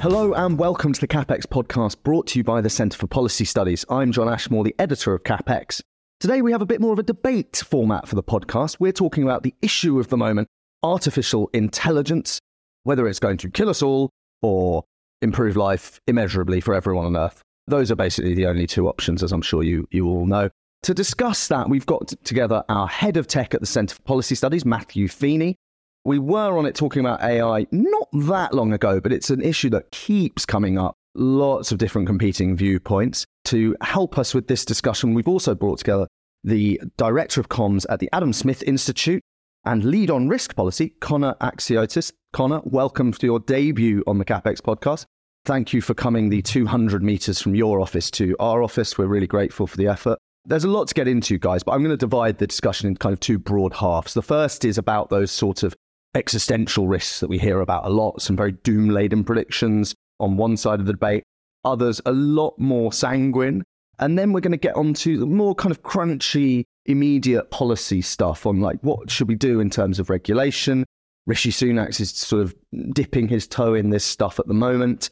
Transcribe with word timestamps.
Hello 0.00 0.32
and 0.32 0.58
welcome 0.58 0.94
to 0.94 1.00
the 1.02 1.06
CapX 1.06 1.44
podcast 1.44 2.02
brought 2.02 2.26
to 2.28 2.38
you 2.38 2.42
by 2.42 2.62
the 2.62 2.70
Centre 2.70 2.96
for 2.96 3.06
Policy 3.06 3.44
Studies. 3.44 3.84
I'm 3.90 4.12
John 4.12 4.30
Ashmore, 4.30 4.64
the 4.64 4.74
editor 4.78 5.12
of 5.12 5.24
CapX. 5.24 5.82
Today 6.20 6.40
we 6.40 6.52
have 6.52 6.62
a 6.62 6.66
bit 6.66 6.80
more 6.80 6.94
of 6.94 6.98
a 6.98 7.02
debate 7.02 7.62
format 7.68 8.08
for 8.08 8.14
the 8.14 8.22
podcast. 8.22 8.78
We're 8.80 8.92
talking 8.92 9.24
about 9.24 9.42
the 9.42 9.54
issue 9.60 10.00
of 10.00 10.08
the 10.08 10.16
moment 10.16 10.48
artificial 10.82 11.50
intelligence, 11.52 12.40
whether 12.84 13.06
it's 13.06 13.18
going 13.18 13.36
to 13.36 13.50
kill 13.50 13.68
us 13.68 13.82
all 13.82 14.08
or 14.40 14.84
improve 15.20 15.54
life 15.54 16.00
immeasurably 16.06 16.62
for 16.62 16.74
everyone 16.74 17.04
on 17.04 17.14
Earth. 17.14 17.42
Those 17.66 17.90
are 17.90 17.96
basically 17.96 18.32
the 18.32 18.46
only 18.46 18.66
two 18.66 18.88
options, 18.88 19.22
as 19.22 19.32
I'm 19.32 19.42
sure 19.42 19.62
you, 19.62 19.86
you 19.90 20.08
all 20.08 20.24
know. 20.24 20.48
To 20.84 20.94
discuss 20.94 21.48
that, 21.48 21.68
we've 21.68 21.84
got 21.84 22.08
together 22.24 22.64
our 22.70 22.88
head 22.88 23.18
of 23.18 23.26
tech 23.26 23.52
at 23.52 23.60
the 23.60 23.66
Centre 23.66 23.96
for 23.96 24.02
Policy 24.04 24.34
Studies, 24.34 24.64
Matthew 24.64 25.08
Feeney, 25.08 25.56
we 26.04 26.18
were 26.18 26.56
on 26.56 26.66
it 26.66 26.74
talking 26.74 27.00
about 27.00 27.22
AI 27.22 27.66
not 27.70 28.08
that 28.12 28.54
long 28.54 28.72
ago, 28.72 29.00
but 29.00 29.12
it's 29.12 29.30
an 29.30 29.42
issue 29.42 29.70
that 29.70 29.90
keeps 29.90 30.46
coming 30.46 30.78
up. 30.78 30.94
Lots 31.14 31.72
of 31.72 31.78
different 31.78 32.06
competing 32.06 32.56
viewpoints. 32.56 33.26
To 33.46 33.76
help 33.82 34.16
us 34.16 34.32
with 34.32 34.46
this 34.46 34.64
discussion, 34.64 35.12
we've 35.12 35.28
also 35.28 35.54
brought 35.54 35.78
together 35.78 36.06
the 36.44 36.80
Director 36.96 37.40
of 37.40 37.48
Comms 37.48 37.84
at 37.90 38.00
the 38.00 38.08
Adam 38.12 38.32
Smith 38.32 38.62
Institute 38.62 39.22
and 39.64 39.84
lead 39.84 40.10
on 40.10 40.28
risk 40.28 40.54
policy, 40.54 40.94
Connor 41.00 41.34
Axiotes. 41.40 42.12
Connor, 42.32 42.60
welcome 42.64 43.12
to 43.12 43.26
your 43.26 43.40
debut 43.40 44.02
on 44.06 44.18
the 44.18 44.24
CapX 44.24 44.60
podcast. 44.60 45.04
Thank 45.44 45.72
you 45.72 45.82
for 45.82 45.94
coming 45.94 46.30
the 46.30 46.42
200 46.42 47.02
meters 47.02 47.42
from 47.42 47.54
your 47.54 47.80
office 47.80 48.10
to 48.12 48.36
our 48.40 48.62
office. 48.62 48.96
We're 48.96 49.06
really 49.06 49.26
grateful 49.26 49.66
for 49.66 49.76
the 49.76 49.88
effort. 49.88 50.18
There's 50.46 50.64
a 50.64 50.68
lot 50.68 50.88
to 50.88 50.94
get 50.94 51.08
into, 51.08 51.38
guys, 51.38 51.62
but 51.62 51.72
I'm 51.72 51.80
going 51.80 51.90
to 51.90 51.96
divide 51.98 52.38
the 52.38 52.46
discussion 52.46 52.88
in 52.88 52.96
kind 52.96 53.12
of 53.12 53.20
two 53.20 53.38
broad 53.38 53.74
halves. 53.74 54.14
The 54.14 54.22
first 54.22 54.64
is 54.64 54.78
about 54.78 55.10
those 55.10 55.30
sort 55.30 55.62
of 55.62 55.74
existential 56.14 56.88
risks 56.88 57.20
that 57.20 57.28
we 57.28 57.38
hear 57.38 57.60
about 57.60 57.86
a 57.86 57.90
lot, 57.90 58.22
some 58.22 58.36
very 58.36 58.52
doom 58.52 58.88
laden 58.88 59.24
predictions 59.24 59.94
on 60.18 60.36
one 60.36 60.56
side 60.56 60.80
of 60.80 60.86
the 60.86 60.92
debate, 60.92 61.22
others 61.64 62.00
a 62.06 62.12
lot 62.12 62.58
more 62.58 62.92
sanguine. 62.92 63.62
And 63.98 64.18
then 64.18 64.32
we're 64.32 64.40
going 64.40 64.52
to 64.52 64.56
get 64.56 64.76
onto 64.76 65.18
the 65.18 65.26
more 65.26 65.54
kind 65.54 65.70
of 65.70 65.82
crunchy, 65.82 66.64
immediate 66.86 67.50
policy 67.50 68.00
stuff 68.00 68.46
on 68.46 68.60
like 68.60 68.80
what 68.80 69.10
should 69.10 69.28
we 69.28 69.34
do 69.34 69.60
in 69.60 69.70
terms 69.70 69.98
of 69.98 70.10
regulation. 70.10 70.84
Rishi 71.26 71.50
Sunak 71.50 72.00
is 72.00 72.10
sort 72.10 72.42
of 72.42 72.54
dipping 72.92 73.28
his 73.28 73.46
toe 73.46 73.74
in 73.74 73.90
this 73.90 74.04
stuff 74.04 74.40
at 74.40 74.48
the 74.48 74.54
moment. 74.54 75.10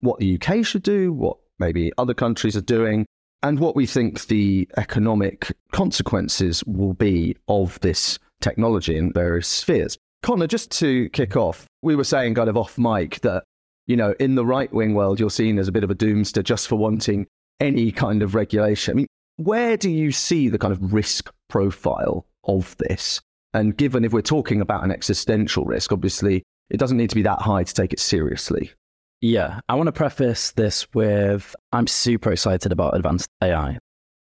What 0.00 0.18
the 0.20 0.40
UK 0.40 0.64
should 0.64 0.82
do, 0.82 1.12
what 1.12 1.36
maybe 1.58 1.92
other 1.98 2.14
countries 2.14 2.56
are 2.56 2.62
doing, 2.62 3.04
and 3.42 3.60
what 3.60 3.76
we 3.76 3.86
think 3.86 4.26
the 4.26 4.68
economic 4.76 5.52
consequences 5.72 6.64
will 6.64 6.94
be 6.94 7.36
of 7.46 7.78
this 7.80 8.18
technology 8.40 8.96
in 8.96 9.12
various 9.12 9.48
spheres. 9.48 9.98
Connor, 10.22 10.46
just 10.46 10.70
to 10.72 11.08
kick 11.10 11.36
off, 11.36 11.66
we 11.82 11.96
were 11.96 12.04
saying 12.04 12.34
kind 12.34 12.48
of 12.48 12.56
off 12.56 12.76
mic 12.76 13.20
that, 13.20 13.44
you 13.86 13.96
know, 13.96 14.14
in 14.18 14.34
the 14.34 14.44
right 14.44 14.72
wing 14.72 14.94
world, 14.94 15.20
you're 15.20 15.30
seen 15.30 15.58
as 15.58 15.68
a 15.68 15.72
bit 15.72 15.84
of 15.84 15.90
a 15.90 15.94
doomster 15.94 16.42
just 16.42 16.68
for 16.68 16.76
wanting 16.76 17.26
any 17.60 17.92
kind 17.92 18.22
of 18.22 18.34
regulation. 18.34 18.92
I 18.92 18.96
mean, 18.96 19.06
where 19.36 19.76
do 19.76 19.90
you 19.90 20.12
see 20.12 20.48
the 20.48 20.58
kind 20.58 20.72
of 20.72 20.92
risk 20.92 21.32
profile 21.48 22.26
of 22.44 22.76
this? 22.78 23.20
And 23.54 23.76
given 23.76 24.04
if 24.04 24.12
we're 24.12 24.20
talking 24.20 24.60
about 24.60 24.84
an 24.84 24.90
existential 24.90 25.64
risk, 25.64 25.92
obviously 25.92 26.42
it 26.70 26.78
doesn't 26.78 26.96
need 26.96 27.10
to 27.10 27.16
be 27.16 27.22
that 27.22 27.40
high 27.40 27.64
to 27.64 27.74
take 27.74 27.92
it 27.92 28.00
seriously. 28.00 28.72
Yeah, 29.20 29.60
I 29.68 29.74
want 29.74 29.86
to 29.86 29.92
preface 29.92 30.52
this 30.52 30.86
with 30.94 31.56
I'm 31.72 31.86
super 31.86 32.30
excited 32.30 32.70
about 32.72 32.94
advanced 32.94 33.28
AI. 33.42 33.78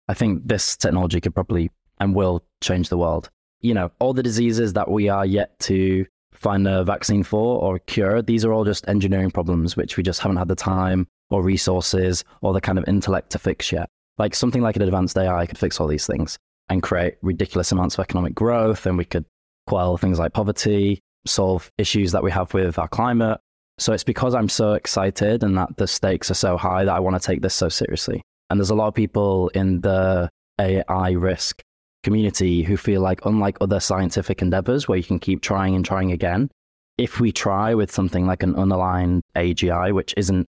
I 0.08 0.14
think 0.14 0.48
this 0.48 0.76
technology 0.76 1.22
could 1.22 1.36
probably 1.36 1.72
and 2.00 2.16
will 2.16 2.44
change 2.62 2.90
the 2.90 2.98
world 2.98 3.30
you 3.62 3.74
know, 3.74 3.92
all 4.00 4.14
the 4.14 4.24
diseases 4.24 4.74
that 4.74 4.90
we 4.90 5.10
are 5.10 5.26
yet 5.26 5.58
to 5.60 6.06
find 6.34 6.68
a 6.68 6.84
vaccine 6.84 7.24
for 7.24 7.62
or 7.62 7.80
cure, 7.80 8.22
these 8.22 8.44
are 8.44 8.54
all 8.54 8.66
just 8.66 8.88
engineering 8.88 9.32
problems 9.32 9.78
which 9.78 9.98
we 9.98 10.04
just 10.04 10.20
haven't 10.20 10.38
had 10.38 10.48
the 10.48 10.56
time 10.56 11.08
or 11.30 11.44
resources 11.44 12.24
or 12.42 12.54
the 12.54 12.62
kind 12.62 12.78
of 12.78 12.86
intellect 12.88 13.30
to 13.32 13.40
fix 13.40 13.72
yet. 13.72 13.90
Like 14.18 14.36
something 14.36 14.62
like 14.62 14.76
an 14.76 14.82
advanced 14.82 15.18
AI 15.18 15.46
could 15.46 15.58
fix 15.58 15.80
all 15.80 15.88
these 15.88 16.08
things 16.08 16.38
and 16.70 16.82
create 16.82 17.16
ridiculous 17.22 17.72
amounts 17.72 17.96
of 17.96 18.04
economic 18.04 18.34
growth, 18.34 18.86
and 18.86 18.98
we 18.98 19.06
could 19.06 19.26
quell 19.68 19.98
things 19.98 20.20
like 20.20 20.34
poverty, 20.34 21.00
solve 21.26 21.70
issues 21.78 22.12
that 22.12 22.24
we 22.24 22.32
have 22.32 22.54
with 22.54 22.80
our 22.80 22.88
climate. 22.88 23.40
So 23.78 23.94
it's 23.94 24.04
because 24.04 24.36
I'm 24.36 24.50
so 24.50 24.74
excited 24.74 25.44
and 25.44 25.58
that 25.58 25.78
the 25.78 25.88
stakes 25.88 26.30
are 26.30 26.36
so 26.36 26.58
high 26.58 26.86
that 26.86 26.94
I 26.94 27.00
want 27.00 27.20
to 27.22 27.26
take 27.26 27.42
this 27.42 27.54
so 27.54 27.68
seriously. 27.68 28.22
And 28.50 28.60
there's 28.60 28.70
a 28.70 28.76
lot 28.76 28.88
of 28.88 28.94
people 28.94 29.50
in 29.50 29.82
the 29.82 30.30
AI 30.60 31.12
risk 31.12 31.62
community 32.04 32.64
who 32.64 32.78
feel 32.78 33.02
like, 33.02 33.26
unlike 33.26 33.58
other 33.62 33.80
scientific 33.80 34.42
endeavors 34.42 34.88
where 34.88 34.98
you 34.98 35.04
can 35.04 35.20
keep 35.20 35.42
trying 35.42 35.76
and 35.76 35.86
trying 35.86 36.12
again, 36.12 36.50
if 36.98 37.20
we 37.20 37.32
try 37.32 37.74
with 37.74 37.92
something 37.92 38.28
like 38.28 38.44
an 38.44 38.54
unaligned 38.56 39.22
AGI, 39.36 39.94
which 39.94 40.14
isn't 40.18 40.46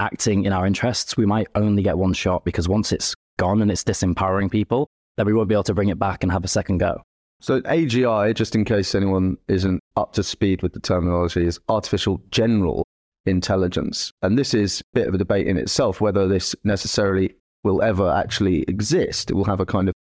acting 0.00 0.44
in 0.44 0.52
our 0.52 0.66
interests, 0.66 1.16
we 1.16 1.26
might 1.26 1.48
only 1.54 1.82
get 1.82 1.98
one 1.98 2.12
shot 2.12 2.44
because 2.44 2.68
once 2.68 2.92
it's 2.92 3.14
gone 3.38 3.62
and 3.62 3.70
it's 3.70 3.84
disempowering 3.84 4.50
people, 4.50 4.88
then 5.16 5.26
we 5.26 5.32
won't 5.32 5.48
be 5.48 5.54
able 5.54 5.62
to 5.64 5.74
bring 5.74 5.88
it 5.88 5.98
back 5.98 6.22
and 6.22 6.32
have 6.32 6.44
a 6.44 6.48
second 6.48 6.78
go. 6.78 7.02
So, 7.40 7.60
AGI, 7.62 8.34
just 8.34 8.54
in 8.54 8.64
case 8.64 8.94
anyone 8.94 9.36
isn't 9.48 9.80
up 9.96 10.14
to 10.14 10.22
speed 10.22 10.62
with 10.62 10.72
the 10.72 10.80
terminology, 10.80 11.46
is 11.46 11.60
artificial 11.68 12.20
general 12.30 12.86
intelligence. 13.26 14.10
And 14.22 14.38
this 14.38 14.54
is 14.54 14.80
a 14.80 14.84
bit 14.94 15.08
of 15.08 15.14
a 15.14 15.18
debate 15.18 15.46
in 15.46 15.58
itself 15.58 16.00
whether 16.00 16.26
this 16.26 16.54
necessarily 16.64 17.34
will 17.62 17.82
ever 17.82 18.10
actually 18.10 18.62
exist. 18.62 19.30
It 19.30 19.34
will 19.34 19.44
have 19.44 19.60
a 19.60 19.66
kind 19.66 19.88
of 19.88 19.94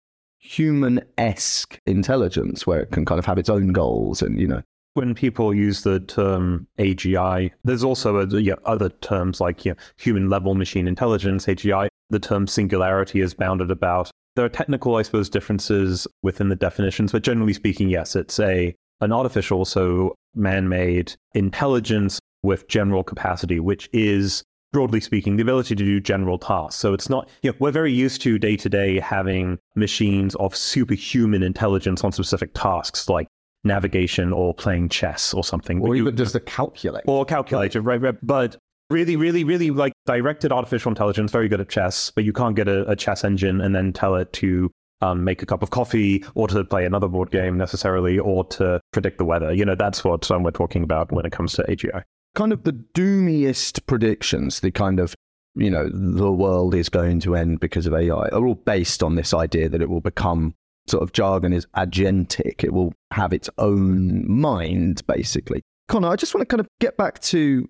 human 0.53 1.01
esque 1.17 1.79
intelligence 1.87 2.67
where 2.67 2.81
it 2.81 2.91
can 2.91 3.05
kind 3.05 3.19
of 3.19 3.25
have 3.25 3.39
its 3.39 3.49
own 3.49 3.73
goals 3.73 4.23
and, 4.23 4.41
you 4.41 4.47
know. 4.47 4.63
When 4.95 5.15
people 5.15 5.55
use 5.55 5.83
the 5.83 6.01
term 6.01 6.67
AGI, 6.79 7.51
there's 7.65 7.83
also 7.83 8.19
a, 8.19 8.27
yeah, 8.39 8.57
other 8.66 8.91
terms 8.91 9.41
like 9.41 9.65
you 9.65 9.72
know, 9.72 9.78
human 9.97 10.28
level 10.28 10.54
machine 10.54 10.87
intelligence, 10.87 11.47
AGI. 11.47 11.89
The 12.10 12.19
term 12.19 12.47
singularity 12.47 13.22
is 13.22 13.33
bounded 13.33 13.71
about. 13.71 14.10
There 14.37 14.45
are 14.45 14.51
technical, 14.51 14.97
I 14.97 15.03
suppose, 15.03 15.31
differences 15.31 16.07
within 16.22 16.51
the 16.51 16.57
definitions, 16.57 17.13
but 17.13 17.22
generally 17.22 17.55
speaking, 17.55 17.89
yes, 17.89 18.15
it's 18.15 18.39
a 18.39 18.75
an 19.01 19.13
artificial, 19.13 19.65
so 19.65 20.15
man-made 20.34 21.15
intelligence 21.34 22.21
with 22.43 22.69
general 22.69 23.03
capacity, 23.03 23.60
which 23.60 23.89
is 23.95 24.43
broadly 24.72 25.01
speaking, 25.01 25.36
the 25.36 25.42
ability 25.42 25.74
to 25.77 25.84
do 25.84 26.01
general 26.01 26.39
tasks. 26.39 26.80
So 26.80 26.95
it's 26.95 27.09
not, 27.09 27.28
you 27.42 27.51
know, 27.51 27.57
we're 27.60 27.71
very 27.71 27.92
used 27.92 28.22
to 28.22 28.39
day 28.39 28.57
to 28.57 28.69
day 28.69 28.98
having 28.98 29.59
machines 29.74 30.34
of 30.36 30.57
superhuman 30.57 31.42
intelligence 31.42 32.03
on 32.03 32.13
specific 32.13 32.54
tasks 32.54 33.09
like 33.09 33.28
navigation 33.65 34.33
or 34.33 34.54
playing 34.54 34.89
chess 34.89 35.33
or 35.33 35.45
something. 35.45 35.80
Or 35.80 35.95
even 35.95 36.16
just 36.16 36.34
a 36.34 36.41
calculator. 36.41 37.04
Or 37.07 37.22
a 37.22 37.27
calculator, 37.27 37.80
right, 37.80 38.01
right. 38.01 38.16
But 38.22 38.57
really, 38.91 39.16
really, 39.16 39.45
really 39.45 39.71
like 39.71 39.92
directed 40.07 40.53
artificial 40.53 40.91
intelligence, 40.91 41.30
very 41.30 41.48
good 41.48 41.60
at 41.60 41.69
chess, 41.69 42.10
but 42.10 42.24
you 42.24 42.33
can't 42.33 42.57
get 42.57 42.69
a, 42.69 42.89
a 42.91 42.97
chess 42.97 43.24
engine 43.24 43.60
and 43.60 43.74
then 43.74 43.92
tell 43.92 44.15
it 44.16 44.33
to 44.34 44.71
um, 45.01 45.24
make 45.24 45.42
a 45.42 45.47
cup 45.47 45.63
of 45.63 45.71
coffee 45.71 46.24
or 46.34 46.48
to 46.48 46.65
play 46.65 46.84
another 46.84 47.09
board 47.09 47.30
game 47.30 47.59
necessarily 47.59 48.19
or 48.19 48.45
to 48.45 48.80
predict 48.92 49.19
the 49.19 49.24
weather. 49.24 49.53
You 49.53 49.65
know, 49.65 49.74
that's 49.74 50.04
what 50.04 50.30
um, 50.30 50.42
we're 50.42 50.53
talking 50.53 50.83
about 50.83 51.13
when 51.13 51.27
it 51.27 51.33
comes 51.33 51.54
to 51.54 51.65
AGI. 51.65 52.03
Kind 52.34 52.53
of 52.53 52.65
the 52.65 52.73
doomiest 52.73 53.87
predictions, 53.87 54.61
the 54.61 54.71
kind 54.71 55.01
of, 55.01 55.15
you 55.55 55.71
know, 55.71 55.89
the 55.89 56.33
world 56.33 56.75
is 56.75 56.89
going 56.89 57.21
to 57.21 57.37
end 57.37 57.61
because 57.61 57.87
of 57.87 57.95
AI, 57.95 58.29
are 58.29 58.47
all 58.47 58.55
based 58.55 59.03
on 59.03 59.17
this 59.17 59.34
idea 59.34 59.69
that 59.69 59.83
it 59.83 59.91
will 59.91 60.01
become 60.01 60.55
sort 60.87 61.03
of 61.03 61.13
jargon 61.13 61.53
is 61.53 61.67
agentic. 61.77 62.65
It 62.65 62.73
will 62.73 62.93
have 63.13 63.33
its 63.33 63.49
own 63.59 64.31
mind, 64.31 65.07
basically. 65.07 65.63
Connor, 65.89 66.09
I 66.09 66.17
just 66.17 66.34
want 66.34 66.43
to 66.43 66.47
kind 66.47 66.61
of 66.61 66.69
get 66.81 66.97
back 66.97 67.21
to 67.21 67.69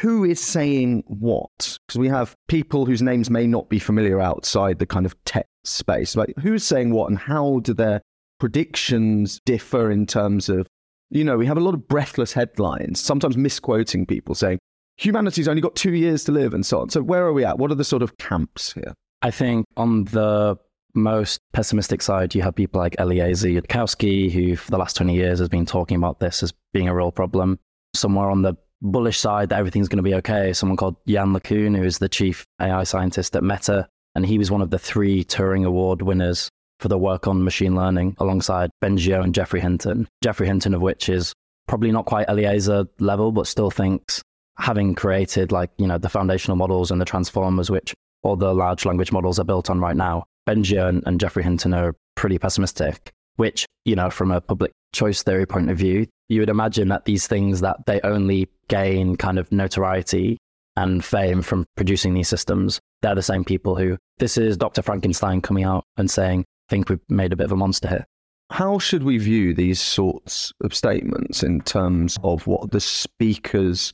who 0.00 0.24
is 0.24 0.40
saying 0.40 1.04
what? 1.06 1.50
Because 1.86 1.98
we 1.98 2.08
have 2.08 2.34
people 2.48 2.86
whose 2.86 3.02
names 3.02 3.30
may 3.30 3.46
not 3.46 3.68
be 3.68 3.78
familiar 3.78 4.20
outside 4.20 4.78
the 4.78 4.86
kind 4.86 5.06
of 5.06 5.14
tech 5.24 5.46
space. 5.64 6.16
Like 6.16 6.34
who's 6.40 6.64
saying 6.64 6.92
what 6.92 7.08
and 7.08 7.18
how 7.18 7.60
do 7.60 7.74
their 7.74 8.00
predictions 8.38 9.40
differ 9.44 9.90
in 9.90 10.06
terms 10.06 10.48
of, 10.48 10.66
you 11.12 11.24
know, 11.24 11.36
we 11.36 11.46
have 11.46 11.58
a 11.58 11.60
lot 11.60 11.74
of 11.74 11.86
breathless 11.88 12.32
headlines, 12.32 12.98
sometimes 12.98 13.36
misquoting 13.36 14.06
people 14.06 14.34
saying, 14.34 14.58
humanity's 14.96 15.48
only 15.48 15.60
got 15.60 15.74
two 15.74 15.94
years 15.94 16.24
to 16.24 16.32
live 16.32 16.54
and 16.54 16.64
so 16.64 16.80
on. 16.80 16.88
So 16.88 17.02
where 17.02 17.24
are 17.26 17.32
we 17.32 17.44
at? 17.44 17.58
What 17.58 17.70
are 17.70 17.74
the 17.74 17.84
sort 17.84 18.02
of 18.02 18.16
camps 18.16 18.72
here? 18.72 18.94
I 19.20 19.30
think 19.30 19.66
on 19.76 20.04
the 20.04 20.56
most 20.94 21.38
pessimistic 21.52 22.02
side, 22.02 22.34
you 22.34 22.42
have 22.42 22.54
people 22.54 22.80
like 22.80 22.96
Eliezer 22.98 23.48
Yudkowsky, 23.48 24.30
who 24.30 24.56
for 24.56 24.70
the 24.70 24.78
last 24.78 24.96
20 24.96 25.14
years 25.14 25.38
has 25.38 25.48
been 25.48 25.66
talking 25.66 25.96
about 25.96 26.18
this 26.18 26.42
as 26.42 26.52
being 26.72 26.88
a 26.88 26.94
real 26.94 27.12
problem. 27.12 27.58
Somewhere 27.94 28.30
on 28.30 28.42
the 28.42 28.54
bullish 28.80 29.18
side 29.18 29.50
that 29.50 29.58
everything's 29.58 29.88
going 29.88 29.98
to 29.98 30.02
be 30.02 30.14
okay, 30.14 30.52
someone 30.52 30.76
called 30.76 30.96
Yann 31.04 31.34
LeCun, 31.34 31.76
who 31.76 31.84
is 31.84 31.98
the 31.98 32.08
chief 32.08 32.46
AI 32.60 32.84
scientist 32.84 33.36
at 33.36 33.44
Meta. 33.44 33.86
And 34.14 34.26
he 34.26 34.38
was 34.38 34.50
one 34.50 34.60
of 34.62 34.70
the 34.70 34.78
three 34.78 35.24
Turing 35.24 35.66
Award 35.66 36.02
winners 36.02 36.50
for 36.82 36.88
the 36.88 36.98
work 36.98 37.28
on 37.28 37.44
machine 37.44 37.76
learning 37.76 38.16
alongside 38.18 38.70
Bengio 38.82 39.22
and 39.22 39.34
Geoffrey 39.34 39.60
Hinton. 39.60 40.08
Geoffrey 40.22 40.48
Hinton, 40.48 40.74
of 40.74 40.82
which 40.82 41.08
is 41.08 41.32
probably 41.68 41.92
not 41.92 42.06
quite 42.06 42.28
Eliezer 42.28 42.84
level, 42.98 43.30
but 43.30 43.46
still 43.46 43.70
thinks 43.70 44.20
having 44.58 44.94
created 44.94 45.52
like, 45.52 45.70
you 45.78 45.86
know, 45.86 45.96
the 45.96 46.08
foundational 46.08 46.56
models 46.56 46.90
and 46.90 47.00
the 47.00 47.04
transformers, 47.04 47.70
which 47.70 47.94
all 48.22 48.36
the 48.36 48.52
large 48.52 48.84
language 48.84 49.12
models 49.12 49.38
are 49.38 49.44
built 49.44 49.70
on 49.70 49.80
right 49.80 49.96
now, 49.96 50.24
Bengio 50.48 50.88
and, 50.88 51.02
and 51.06 51.20
Geoffrey 51.20 51.44
Hinton 51.44 51.72
are 51.72 51.94
pretty 52.16 52.38
pessimistic, 52.38 53.10
which, 53.36 53.64
you 53.84 53.94
know, 53.94 54.10
from 54.10 54.32
a 54.32 54.40
public 54.40 54.72
choice 54.92 55.22
theory 55.22 55.46
point 55.46 55.70
of 55.70 55.78
view, 55.78 56.06
you 56.28 56.40
would 56.40 56.50
imagine 56.50 56.88
that 56.88 57.04
these 57.04 57.26
things 57.26 57.60
that 57.60 57.86
they 57.86 58.00
only 58.02 58.48
gain 58.68 59.16
kind 59.16 59.38
of 59.38 59.50
notoriety 59.52 60.36
and 60.76 61.04
fame 61.04 61.42
from 61.42 61.64
producing 61.76 62.14
these 62.14 62.28
systems, 62.28 62.80
they're 63.02 63.14
the 63.14 63.22
same 63.22 63.44
people 63.44 63.76
who 63.76 63.96
this 64.18 64.38
is 64.38 64.56
Dr. 64.56 64.82
Frankenstein 64.82 65.40
coming 65.40 65.64
out 65.64 65.84
and 65.96 66.10
saying, 66.10 66.44
think 66.72 66.88
we've 66.88 67.00
made 67.08 67.32
a 67.32 67.36
bit 67.36 67.44
of 67.44 67.52
a 67.52 67.56
monster 67.56 67.88
here. 67.88 68.06
How 68.50 68.78
should 68.78 69.02
we 69.02 69.18
view 69.18 69.54
these 69.54 69.80
sorts 69.80 70.52
of 70.62 70.74
statements 70.74 71.42
in 71.42 71.60
terms 71.60 72.18
of 72.22 72.46
what 72.46 72.70
the 72.70 72.80
speakers 72.80 73.92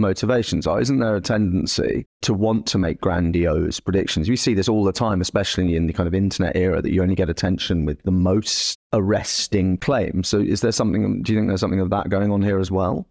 motivations 0.00 0.66
are. 0.66 0.80
Isn't 0.80 0.98
there 0.98 1.14
a 1.14 1.20
tendency 1.20 2.06
to 2.22 2.34
want 2.34 2.66
to 2.68 2.78
make 2.78 3.00
grandiose 3.00 3.78
predictions? 3.78 4.28
We 4.28 4.36
see 4.36 4.54
this 4.54 4.68
all 4.68 4.82
the 4.82 4.92
time, 4.92 5.20
especially 5.20 5.76
in 5.76 5.86
the 5.86 5.92
kind 5.92 6.06
of 6.08 6.14
internet 6.14 6.56
era, 6.56 6.82
that 6.82 6.90
you 6.90 7.02
only 7.02 7.14
get 7.14 7.30
attention 7.30 7.84
with 7.84 8.02
the 8.02 8.10
most 8.10 8.78
arresting 8.92 9.76
claims. 9.78 10.28
So, 10.28 10.40
is 10.40 10.62
there 10.62 10.72
something? 10.72 11.22
Do 11.22 11.32
you 11.32 11.38
think 11.38 11.48
there's 11.48 11.60
something 11.60 11.80
of 11.80 11.90
that 11.90 12.08
going 12.08 12.32
on 12.32 12.42
here 12.42 12.58
as 12.58 12.70
well? 12.70 13.06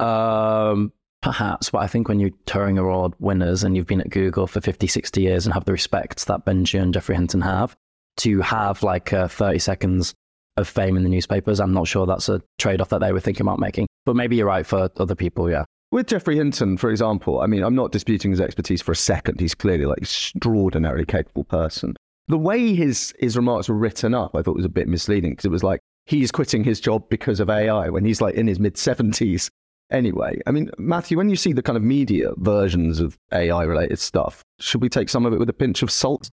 Um, 0.00 0.92
perhaps, 1.22 1.70
but 1.70 1.78
I 1.78 1.86
think 1.86 2.08
when 2.08 2.18
you're 2.18 2.30
Turing 2.46 2.80
Award 2.80 3.12
winners 3.20 3.62
and 3.62 3.76
you've 3.76 3.86
been 3.86 4.00
at 4.00 4.10
Google 4.10 4.46
for 4.46 4.60
50, 4.60 4.86
60 4.88 5.20
years 5.20 5.46
and 5.46 5.54
have 5.54 5.66
the 5.66 5.72
respect 5.72 6.26
that 6.26 6.44
Bengio 6.44 6.82
and 6.82 6.92
Geoffrey 6.92 7.14
Hinton 7.14 7.42
have, 7.42 7.76
to 8.18 8.40
have 8.40 8.82
like 8.82 9.12
uh, 9.12 9.28
30 9.28 9.58
seconds 9.58 10.14
of 10.56 10.68
fame 10.68 10.96
in 10.96 11.02
the 11.02 11.08
newspapers, 11.08 11.60
I'm 11.60 11.72
not 11.72 11.88
sure 11.88 12.06
that's 12.06 12.28
a 12.28 12.42
trade 12.58 12.80
off 12.80 12.90
that 12.90 13.00
they 13.00 13.12
were 13.12 13.20
thinking 13.20 13.42
about 13.42 13.58
making. 13.58 13.86
But 14.06 14.16
maybe 14.16 14.36
you're 14.36 14.46
right 14.46 14.66
for 14.66 14.88
other 14.98 15.14
people, 15.14 15.50
yeah. 15.50 15.64
With 15.90 16.08
Geoffrey 16.08 16.36
Hinton, 16.36 16.76
for 16.76 16.90
example, 16.90 17.40
I 17.40 17.46
mean, 17.46 17.62
I'm 17.62 17.74
not 17.74 17.92
disputing 17.92 18.32
his 18.32 18.40
expertise 18.40 18.82
for 18.82 18.92
a 18.92 18.96
second. 18.96 19.40
He's 19.40 19.54
clearly 19.54 19.86
like 19.86 19.98
extraordinarily 19.98 21.04
capable 21.04 21.44
person. 21.44 21.94
The 22.26 22.38
way 22.38 22.74
his 22.74 23.14
his 23.18 23.36
remarks 23.36 23.68
were 23.68 23.76
written 23.76 24.14
up, 24.14 24.34
I 24.34 24.42
thought 24.42 24.56
was 24.56 24.64
a 24.64 24.70
bit 24.70 24.88
misleading 24.88 25.32
because 25.32 25.44
it 25.44 25.50
was 25.50 25.62
like 25.62 25.80
he's 26.06 26.32
quitting 26.32 26.64
his 26.64 26.80
job 26.80 27.08
because 27.08 27.38
of 27.38 27.48
AI 27.48 27.90
when 27.90 28.04
he's 28.04 28.20
like 28.20 28.34
in 28.34 28.46
his 28.46 28.58
mid 28.58 28.74
70s. 28.74 29.50
Anyway, 29.90 30.40
I 30.46 30.50
mean, 30.50 30.70
Matthew, 30.78 31.16
when 31.16 31.28
you 31.28 31.36
see 31.36 31.52
the 31.52 31.62
kind 31.62 31.76
of 31.76 31.82
media 31.82 32.32
versions 32.38 33.00
of 33.00 33.16
AI 33.32 33.62
related 33.64 33.98
stuff, 33.98 34.42
should 34.58 34.80
we 34.80 34.88
take 34.88 35.08
some 35.08 35.26
of 35.26 35.32
it 35.32 35.38
with 35.38 35.50
a 35.50 35.54
pinch 35.54 35.82
of 35.82 35.90
salt? 35.90 36.30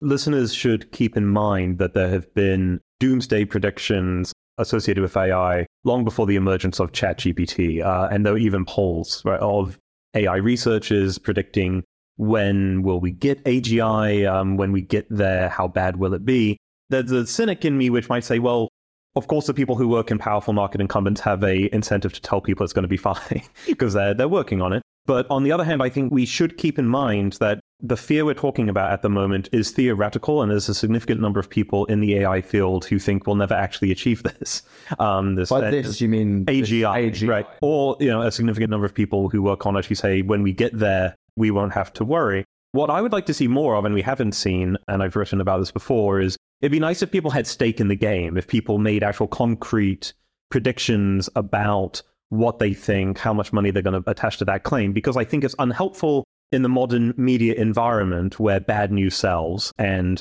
Listeners 0.00 0.54
should 0.54 0.92
keep 0.92 1.16
in 1.16 1.26
mind 1.26 1.78
that 1.78 1.94
there 1.94 2.08
have 2.08 2.32
been 2.34 2.80
doomsday 3.00 3.44
predictions 3.44 4.32
associated 4.58 5.02
with 5.02 5.16
AI 5.16 5.66
long 5.84 6.04
before 6.04 6.26
the 6.26 6.36
emergence 6.36 6.80
of 6.80 6.92
ChatGPT. 6.92 7.84
Uh, 7.84 8.08
and 8.10 8.24
there 8.24 8.32
were 8.34 8.38
even 8.38 8.64
polls 8.64 9.22
right, 9.24 9.40
of 9.40 9.78
AI 10.14 10.36
researchers 10.36 11.18
predicting 11.18 11.84
when 12.16 12.82
will 12.82 13.00
we 13.00 13.10
get 13.10 13.44
AGI? 13.44 14.30
Um, 14.30 14.56
when 14.56 14.72
we 14.72 14.80
get 14.80 15.06
there, 15.10 15.48
how 15.48 15.68
bad 15.68 15.96
will 15.96 16.14
it 16.14 16.24
be? 16.24 16.56
There's 16.88 17.10
a 17.10 17.26
cynic 17.26 17.64
in 17.64 17.76
me 17.76 17.90
which 17.90 18.08
might 18.08 18.24
say, 18.24 18.38
well, 18.38 18.68
of 19.16 19.28
course, 19.28 19.46
the 19.46 19.54
people 19.54 19.76
who 19.76 19.88
work 19.88 20.10
in 20.10 20.18
powerful 20.18 20.52
market 20.52 20.80
incumbents 20.80 21.20
have 21.22 21.42
a 21.42 21.74
incentive 21.74 22.12
to 22.12 22.20
tell 22.20 22.40
people 22.40 22.64
it's 22.64 22.72
going 22.72 22.82
to 22.82 22.88
be 22.88 22.96
fine 22.98 23.42
because 23.66 23.94
they're 23.94 24.14
they're 24.14 24.28
working 24.28 24.60
on 24.60 24.72
it. 24.72 24.82
But 25.06 25.26
on 25.30 25.42
the 25.42 25.52
other 25.52 25.64
hand, 25.64 25.82
I 25.82 25.88
think 25.88 26.12
we 26.12 26.26
should 26.26 26.58
keep 26.58 26.78
in 26.78 26.86
mind 26.86 27.34
that 27.34 27.60
the 27.80 27.96
fear 27.96 28.24
we're 28.24 28.34
talking 28.34 28.68
about 28.68 28.90
at 28.90 29.02
the 29.02 29.08
moment 29.08 29.48
is 29.52 29.70
theoretical, 29.70 30.40
and 30.40 30.50
there's 30.50 30.68
a 30.68 30.74
significant 30.74 31.20
number 31.20 31.38
of 31.38 31.50
people 31.50 31.84
in 31.86 32.00
the 32.00 32.16
AI 32.16 32.40
field 32.40 32.84
who 32.86 32.98
think 32.98 33.26
we'll 33.26 33.36
never 33.36 33.54
actually 33.54 33.90
achieve 33.90 34.22
this. 34.38 34.62
Um, 34.98 35.34
this 35.34 35.50
By 35.50 35.70
this, 35.70 36.00
you 36.00 36.08
mean 36.08 36.46
AGI, 36.46 37.10
AGI, 37.10 37.28
right? 37.28 37.46
Or 37.60 37.96
you 38.00 38.08
know, 38.08 38.22
a 38.22 38.32
significant 38.32 38.70
number 38.70 38.86
of 38.86 38.94
people 38.94 39.28
who 39.28 39.42
work 39.42 39.66
on 39.66 39.76
it 39.76 39.84
who 39.84 39.94
say 39.94 40.22
when 40.22 40.42
we 40.42 40.52
get 40.52 40.76
there, 40.78 41.14
we 41.36 41.50
won't 41.50 41.72
have 41.72 41.92
to 41.94 42.04
worry. 42.04 42.44
What 42.72 42.90
I 42.90 43.00
would 43.00 43.12
like 43.12 43.26
to 43.26 43.34
see 43.34 43.48
more 43.48 43.76
of, 43.76 43.84
and 43.84 43.94
we 43.94 44.02
haven't 44.02 44.32
seen, 44.32 44.76
and 44.88 45.02
I've 45.02 45.16
written 45.16 45.40
about 45.40 45.58
this 45.58 45.70
before, 45.70 46.20
is 46.20 46.36
it'd 46.60 46.72
be 46.72 46.80
nice 46.80 47.02
if 47.02 47.10
people 47.10 47.30
had 47.30 47.46
stake 47.46 47.80
in 47.80 47.88
the 47.88 47.96
game, 47.96 48.36
if 48.36 48.46
people 48.46 48.78
made 48.78 49.02
actual 49.02 49.28
concrete 49.28 50.12
predictions 50.50 51.28
about 51.36 52.02
what 52.30 52.58
they 52.58 52.74
think, 52.74 53.18
how 53.18 53.32
much 53.32 53.52
money 53.52 53.70
they're 53.70 53.82
going 53.82 54.02
to 54.02 54.10
attach 54.10 54.38
to 54.38 54.44
that 54.46 54.64
claim, 54.64 54.92
because 54.92 55.16
I 55.16 55.24
think 55.24 55.44
it's 55.44 55.54
unhelpful 55.58 56.24
in 56.52 56.62
the 56.62 56.68
modern 56.68 57.14
media 57.16 57.54
environment 57.54 58.38
where 58.38 58.60
bad 58.60 58.92
news 58.92 59.14
sells 59.14 59.72
and 59.78 60.20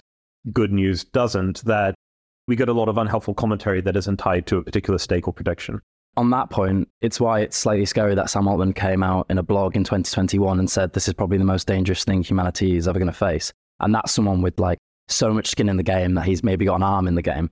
good 0.51 0.71
news 0.71 1.03
doesn't, 1.03 1.63
that 1.65 1.95
we 2.47 2.55
get 2.55 2.69
a 2.69 2.73
lot 2.73 2.89
of 2.89 2.97
unhelpful 2.97 3.33
commentary 3.33 3.81
that 3.81 3.95
isn't 3.95 4.17
tied 4.17 4.45
to 4.47 4.57
a 4.57 4.63
particular 4.63 4.97
stake 4.97 5.27
or 5.27 5.33
prediction. 5.33 5.81
On 6.17 6.29
that 6.29 6.49
point, 6.49 6.87
it's 7.01 7.19
why 7.19 7.41
it's 7.41 7.57
slightly 7.57 7.85
scary 7.85 8.15
that 8.15 8.29
Sam 8.29 8.47
Altman 8.47 8.73
came 8.73 9.03
out 9.03 9.25
in 9.29 9.37
a 9.37 9.43
blog 9.43 9.75
in 9.75 9.83
2021 9.83 10.59
and 10.59 10.69
said 10.69 10.93
this 10.93 11.07
is 11.07 11.13
probably 11.13 11.37
the 11.37 11.43
most 11.43 11.67
dangerous 11.67 12.05
thing 12.05 12.23
humanity 12.23 12.77
is 12.77 12.87
ever 12.87 12.99
going 12.99 13.11
to 13.11 13.17
face. 13.17 13.51
And 13.81 13.93
that's 13.93 14.13
someone 14.13 14.41
with 14.41 14.57
like 14.59 14.77
so 15.09 15.33
much 15.33 15.47
skin 15.47 15.67
in 15.67 15.77
the 15.77 15.83
game 15.83 16.13
that 16.13 16.25
he's 16.25 16.43
maybe 16.43 16.65
got 16.65 16.75
an 16.75 16.83
arm 16.83 17.07
in 17.07 17.15
the 17.15 17.21
game. 17.21 17.49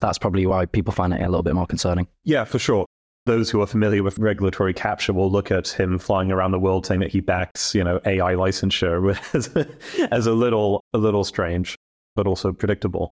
That's 0.00 0.18
probably 0.18 0.46
why 0.46 0.64
people 0.66 0.92
find 0.92 1.12
it 1.12 1.20
a 1.20 1.28
little 1.28 1.42
bit 1.42 1.54
more 1.54 1.66
concerning. 1.66 2.06
Yeah, 2.24 2.44
for 2.44 2.58
sure 2.58 2.85
those 3.26 3.50
who 3.50 3.60
are 3.60 3.66
familiar 3.66 4.02
with 4.02 4.18
regulatory 4.18 4.72
capture 4.72 5.12
will 5.12 5.30
look 5.30 5.50
at 5.50 5.68
him 5.68 5.98
flying 5.98 6.32
around 6.32 6.52
the 6.52 6.58
world 6.58 6.86
saying 6.86 7.00
that 7.00 7.10
he 7.10 7.20
backs, 7.20 7.74
you 7.74 7.84
know, 7.84 8.00
AI 8.06 8.34
licensure 8.34 9.18
as 9.34 9.54
a, 9.54 10.14
as 10.14 10.26
a 10.26 10.32
little 10.32 10.82
a 10.94 10.98
little 10.98 11.24
strange, 11.24 11.76
but 12.14 12.26
also 12.26 12.52
predictable. 12.52 13.12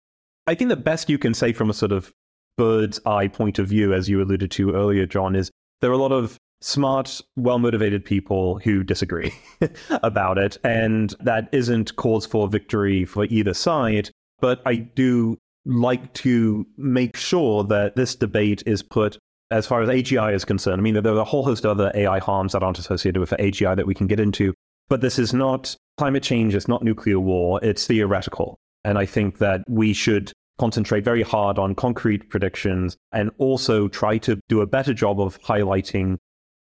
I 0.46 0.54
think 0.54 0.70
the 0.70 0.76
best 0.76 1.10
you 1.10 1.18
can 1.18 1.34
say 1.34 1.52
from 1.52 1.70
a 1.70 1.74
sort 1.74 1.92
of 1.92 2.12
bird's 2.56 3.00
eye 3.04 3.28
point 3.28 3.58
of 3.58 3.66
view, 3.66 3.92
as 3.92 4.08
you 4.08 4.22
alluded 4.22 4.50
to 4.52 4.72
earlier, 4.72 5.06
John, 5.06 5.36
is 5.36 5.50
there 5.80 5.90
are 5.90 5.94
a 5.94 5.98
lot 5.98 6.12
of 6.12 6.38
smart, 6.60 7.20
well 7.36 7.58
motivated 7.58 8.04
people 8.04 8.60
who 8.60 8.82
disagree 8.82 9.32
about 9.90 10.38
it. 10.38 10.56
And 10.64 11.14
that 11.20 11.48
isn't 11.52 11.96
cause 11.96 12.26
for 12.26 12.48
victory 12.48 13.04
for 13.04 13.24
either 13.24 13.54
side. 13.54 14.10
But 14.40 14.62
I 14.64 14.76
do 14.76 15.36
like 15.64 16.12
to 16.14 16.66
make 16.76 17.16
sure 17.16 17.64
that 17.64 17.96
this 17.96 18.14
debate 18.14 18.62
is 18.66 18.82
put 18.82 19.18
as 19.50 19.66
far 19.66 19.82
as 19.82 19.88
AGI 19.88 20.34
is 20.34 20.44
concerned, 20.44 20.80
I 20.80 20.82
mean, 20.82 20.94
there 20.94 21.14
are 21.14 21.18
a 21.18 21.24
whole 21.24 21.44
host 21.44 21.64
of 21.64 21.72
other 21.72 21.92
AI 21.94 22.18
harms 22.18 22.52
that 22.52 22.62
aren't 22.62 22.78
associated 22.78 23.20
with 23.20 23.30
AGI 23.30 23.76
that 23.76 23.86
we 23.86 23.94
can 23.94 24.06
get 24.06 24.20
into, 24.20 24.54
but 24.88 25.00
this 25.00 25.18
is 25.18 25.32
not 25.32 25.76
climate 25.98 26.22
change, 26.22 26.54
it's 26.54 26.68
not 26.68 26.82
nuclear 26.82 27.20
war, 27.20 27.60
it's 27.62 27.86
theoretical. 27.86 28.58
And 28.84 28.98
I 28.98 29.06
think 29.06 29.38
that 29.38 29.62
we 29.68 29.92
should 29.92 30.32
concentrate 30.58 31.04
very 31.04 31.22
hard 31.22 31.58
on 31.58 31.74
concrete 31.74 32.30
predictions 32.30 32.96
and 33.12 33.30
also 33.38 33.88
try 33.88 34.18
to 34.18 34.38
do 34.48 34.60
a 34.60 34.66
better 34.66 34.94
job 34.94 35.20
of 35.20 35.40
highlighting 35.42 36.16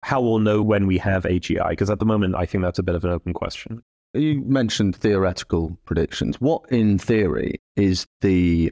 how 0.03 0.21
we'll 0.21 0.39
know 0.39 0.63
when 0.63 0.87
we 0.87 0.99
have 0.99 1.25
AGI, 1.25 1.71
because 1.71 1.91
at 1.91 1.99
the 1.99 2.05
moment, 2.05 2.35
I 2.35 2.47
think 2.47 2.65
that's 2.65 2.79
a 2.79 2.83
bit 2.83 2.95
of 2.95 3.05
an 3.05 3.11
open 3.11 3.33
question. 3.33 3.83
You 4.15 4.43
mentioned 4.43 4.97
theoretical 4.97 5.79
predictions. 5.85 6.41
What, 6.41 6.63
in 6.71 6.99
theory, 6.99 7.61
is 7.77 8.07
the 8.21 8.71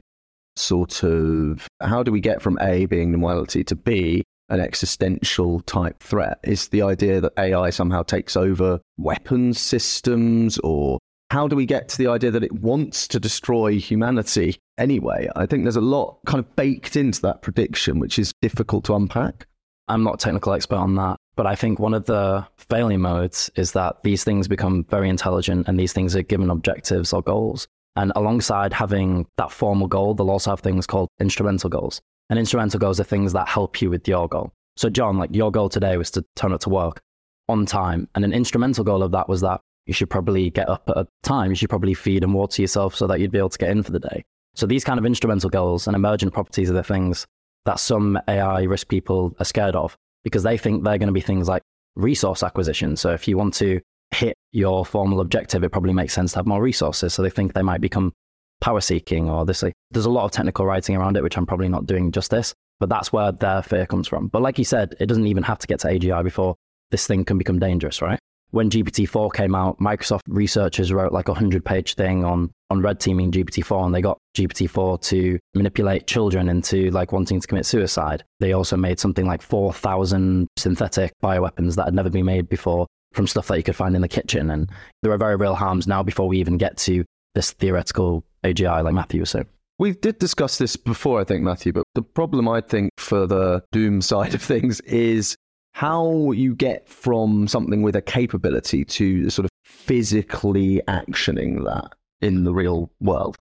sort 0.55 1.03
of 1.03 1.67
how 1.81 2.03
do 2.03 2.11
we 2.11 2.19
get 2.19 2.41
from 2.41 2.57
A 2.61 2.85
being 2.85 3.11
the 3.11 3.63
to 3.65 3.75
B 3.75 4.23
an 4.49 4.59
existential 4.59 5.61
type 5.61 6.01
threat? 6.03 6.39
Is 6.43 6.67
the 6.67 6.81
idea 6.81 7.21
that 7.21 7.33
AI 7.37 7.69
somehow 7.69 8.03
takes 8.03 8.35
over 8.35 8.79
weapons 8.97 9.59
systems 9.59 10.57
or 10.59 10.99
how 11.31 11.47
do 11.47 11.55
we 11.55 11.65
get 11.65 11.87
to 11.87 11.97
the 11.97 12.07
idea 12.07 12.29
that 12.31 12.43
it 12.43 12.51
wants 12.51 13.07
to 13.07 13.19
destroy 13.19 13.79
humanity 13.79 14.57
anyway? 14.77 15.29
I 15.37 15.45
think 15.45 15.63
there's 15.63 15.77
a 15.77 15.81
lot 15.81 16.19
kind 16.25 16.39
of 16.39 16.55
baked 16.57 16.97
into 16.97 17.21
that 17.21 17.41
prediction, 17.41 17.99
which 17.99 18.19
is 18.19 18.33
difficult 18.41 18.83
to 18.85 18.95
unpack. 18.95 19.47
I'm 19.87 20.03
not 20.03 20.15
a 20.15 20.17
technical 20.17 20.51
expert 20.51 20.75
on 20.75 20.95
that, 20.95 21.15
but 21.37 21.47
I 21.47 21.55
think 21.55 21.79
one 21.79 21.93
of 21.93 22.05
the 22.05 22.45
failure 22.57 22.97
modes 22.97 23.49
is 23.55 23.71
that 23.71 24.03
these 24.03 24.25
things 24.25 24.49
become 24.49 24.83
very 24.89 25.09
intelligent 25.09 25.69
and 25.69 25.79
these 25.79 25.93
things 25.93 26.15
are 26.15 26.21
given 26.21 26.49
objectives 26.49 27.13
or 27.13 27.21
goals. 27.21 27.67
And 27.95 28.11
alongside 28.15 28.73
having 28.73 29.27
that 29.37 29.51
formal 29.51 29.87
goal, 29.87 30.13
they'll 30.13 30.31
also 30.31 30.51
have 30.51 30.61
things 30.61 30.87
called 30.87 31.09
instrumental 31.19 31.69
goals. 31.69 32.01
And 32.29 32.39
instrumental 32.39 32.79
goals 32.79 32.99
are 32.99 33.03
things 33.03 33.33
that 33.33 33.49
help 33.49 33.81
you 33.81 33.89
with 33.89 34.07
your 34.07 34.29
goal. 34.29 34.53
So, 34.77 34.89
John, 34.89 35.17
like 35.17 35.35
your 35.35 35.51
goal 35.51 35.67
today 35.67 35.97
was 35.97 36.11
to 36.11 36.23
turn 36.35 36.53
up 36.53 36.61
to 36.61 36.69
work 36.69 37.01
on 37.49 37.65
time. 37.65 38.07
And 38.15 38.23
an 38.23 38.33
instrumental 38.33 38.83
goal 38.83 39.03
of 39.03 39.11
that 39.11 39.27
was 39.27 39.41
that 39.41 39.59
you 39.85 39.93
should 39.93 40.09
probably 40.09 40.49
get 40.49 40.69
up 40.69 40.83
at 40.87 40.97
a 40.97 41.07
time. 41.23 41.51
You 41.51 41.55
should 41.55 41.69
probably 41.69 41.93
feed 41.93 42.23
and 42.23 42.33
water 42.33 42.61
yourself 42.61 42.95
so 42.95 43.07
that 43.07 43.19
you'd 43.19 43.31
be 43.31 43.37
able 43.37 43.49
to 43.49 43.57
get 43.57 43.71
in 43.71 43.83
for 43.83 43.91
the 43.91 43.99
day. 43.99 44.23
So, 44.55 44.65
these 44.65 44.83
kind 44.83 44.97
of 44.97 45.05
instrumental 45.05 45.49
goals 45.49 45.87
and 45.87 45.95
emergent 45.95 46.33
properties 46.33 46.69
are 46.69 46.73
the 46.73 46.83
things 46.83 47.27
that 47.65 47.79
some 47.79 48.17
AI 48.27 48.63
risk 48.63 48.87
people 48.87 49.35
are 49.39 49.45
scared 49.45 49.75
of 49.75 49.97
because 50.23 50.43
they 50.43 50.57
think 50.57 50.83
they're 50.83 50.97
going 50.97 51.07
to 51.07 51.13
be 51.13 51.21
things 51.21 51.47
like 51.47 51.63
resource 51.95 52.43
acquisition. 52.43 52.95
So, 52.95 53.11
if 53.11 53.27
you 53.27 53.37
want 53.37 53.53
to 53.55 53.81
hit 54.11 54.37
your 54.51 54.85
formal 54.85 55.21
objective, 55.21 55.63
it 55.63 55.71
probably 55.71 55.93
makes 55.93 56.13
sense 56.13 56.33
to 56.33 56.39
have 56.39 56.47
more 56.47 56.61
resources. 56.61 57.13
So, 57.13 57.21
they 57.21 57.29
think 57.29 57.53
they 57.53 57.61
might 57.61 57.81
become 57.81 58.13
power 58.61 58.79
seeking 58.79 59.29
or 59.29 59.45
this. 59.45 59.63
There's 59.89 60.05
a 60.05 60.09
lot 60.09 60.25
of 60.25 60.31
technical 60.31 60.65
writing 60.65 60.95
around 60.95 61.17
it, 61.17 61.23
which 61.23 61.37
I'm 61.37 61.45
probably 61.45 61.69
not 61.69 61.87
doing 61.87 62.11
justice, 62.11 62.53
but 62.79 62.87
that's 62.87 63.11
where 63.11 63.31
their 63.31 63.61
fear 63.61 63.85
comes 63.85 64.07
from. 64.07 64.27
But 64.27 64.41
like 64.41 64.57
you 64.57 64.65
said, 64.65 64.95
it 64.99 65.07
doesn't 65.07 65.27
even 65.27 65.43
have 65.43 65.59
to 65.59 65.67
get 65.67 65.79
to 65.81 65.87
AGI 65.87 66.23
before 66.23 66.55
this 66.91 67.07
thing 67.07 67.25
can 67.25 67.37
become 67.37 67.59
dangerous, 67.59 68.01
right? 68.01 68.19
When 68.51 68.69
GPT-4 68.69 69.33
came 69.33 69.55
out, 69.55 69.79
Microsoft 69.79 70.21
researchers 70.27 70.91
wrote 70.91 71.13
like 71.13 71.29
a 71.29 71.31
100 71.31 71.63
page 71.63 71.95
thing 71.95 72.25
on, 72.25 72.51
on 72.69 72.81
red 72.81 72.99
teaming 72.99 73.31
GPT-4 73.31 73.85
and 73.85 73.95
they 73.95 74.01
got 74.01 74.17
GPT-4 74.37 75.01
to 75.03 75.39
manipulate 75.55 76.05
children 76.05 76.49
into 76.49 76.91
like 76.91 77.13
wanting 77.13 77.39
to 77.39 77.47
commit 77.47 77.65
suicide. 77.65 78.25
They 78.41 78.51
also 78.51 78.75
made 78.75 78.99
something 78.99 79.25
like 79.25 79.41
4,000 79.41 80.49
synthetic 80.57 81.13
bioweapons 81.23 81.75
that 81.75 81.85
had 81.85 81.93
never 81.93 82.09
been 82.09 82.25
made 82.25 82.49
before 82.49 82.87
from 83.13 83.27
stuff 83.27 83.47
that 83.47 83.57
you 83.57 83.63
could 83.63 83.75
find 83.75 83.95
in 83.95 84.01
the 84.01 84.07
kitchen. 84.07 84.49
And 84.49 84.69
there 85.03 85.11
are 85.11 85.17
very 85.17 85.35
real 85.35 85.55
harms 85.55 85.87
now 85.87 86.03
before 86.03 86.27
we 86.27 86.39
even 86.39 86.57
get 86.57 86.77
to 86.77 87.03
this 87.35 87.51
theoretical 87.51 88.23
AGI, 88.43 88.83
like 88.83 88.93
Matthew 88.93 89.19
was 89.21 89.29
saying. 89.29 89.47
We 89.79 89.93
did 89.93 90.19
discuss 90.19 90.57
this 90.57 90.75
before, 90.75 91.19
I 91.19 91.23
think, 91.23 91.43
Matthew, 91.43 91.73
but 91.73 91.83
the 91.95 92.03
problem 92.03 92.47
I 92.47 92.61
think 92.61 92.91
for 92.97 93.25
the 93.25 93.63
Doom 93.71 94.01
side 94.01 94.33
of 94.33 94.41
things 94.41 94.79
is 94.81 95.35
how 95.73 96.31
you 96.31 96.53
get 96.53 96.87
from 96.87 97.47
something 97.47 97.81
with 97.81 97.95
a 97.95 98.01
capability 98.01 98.83
to 98.85 99.29
sort 99.29 99.45
of 99.45 99.51
physically 99.63 100.81
actioning 100.87 101.63
that 101.65 101.93
in 102.21 102.43
the 102.43 102.53
real 102.53 102.91
world. 102.99 103.37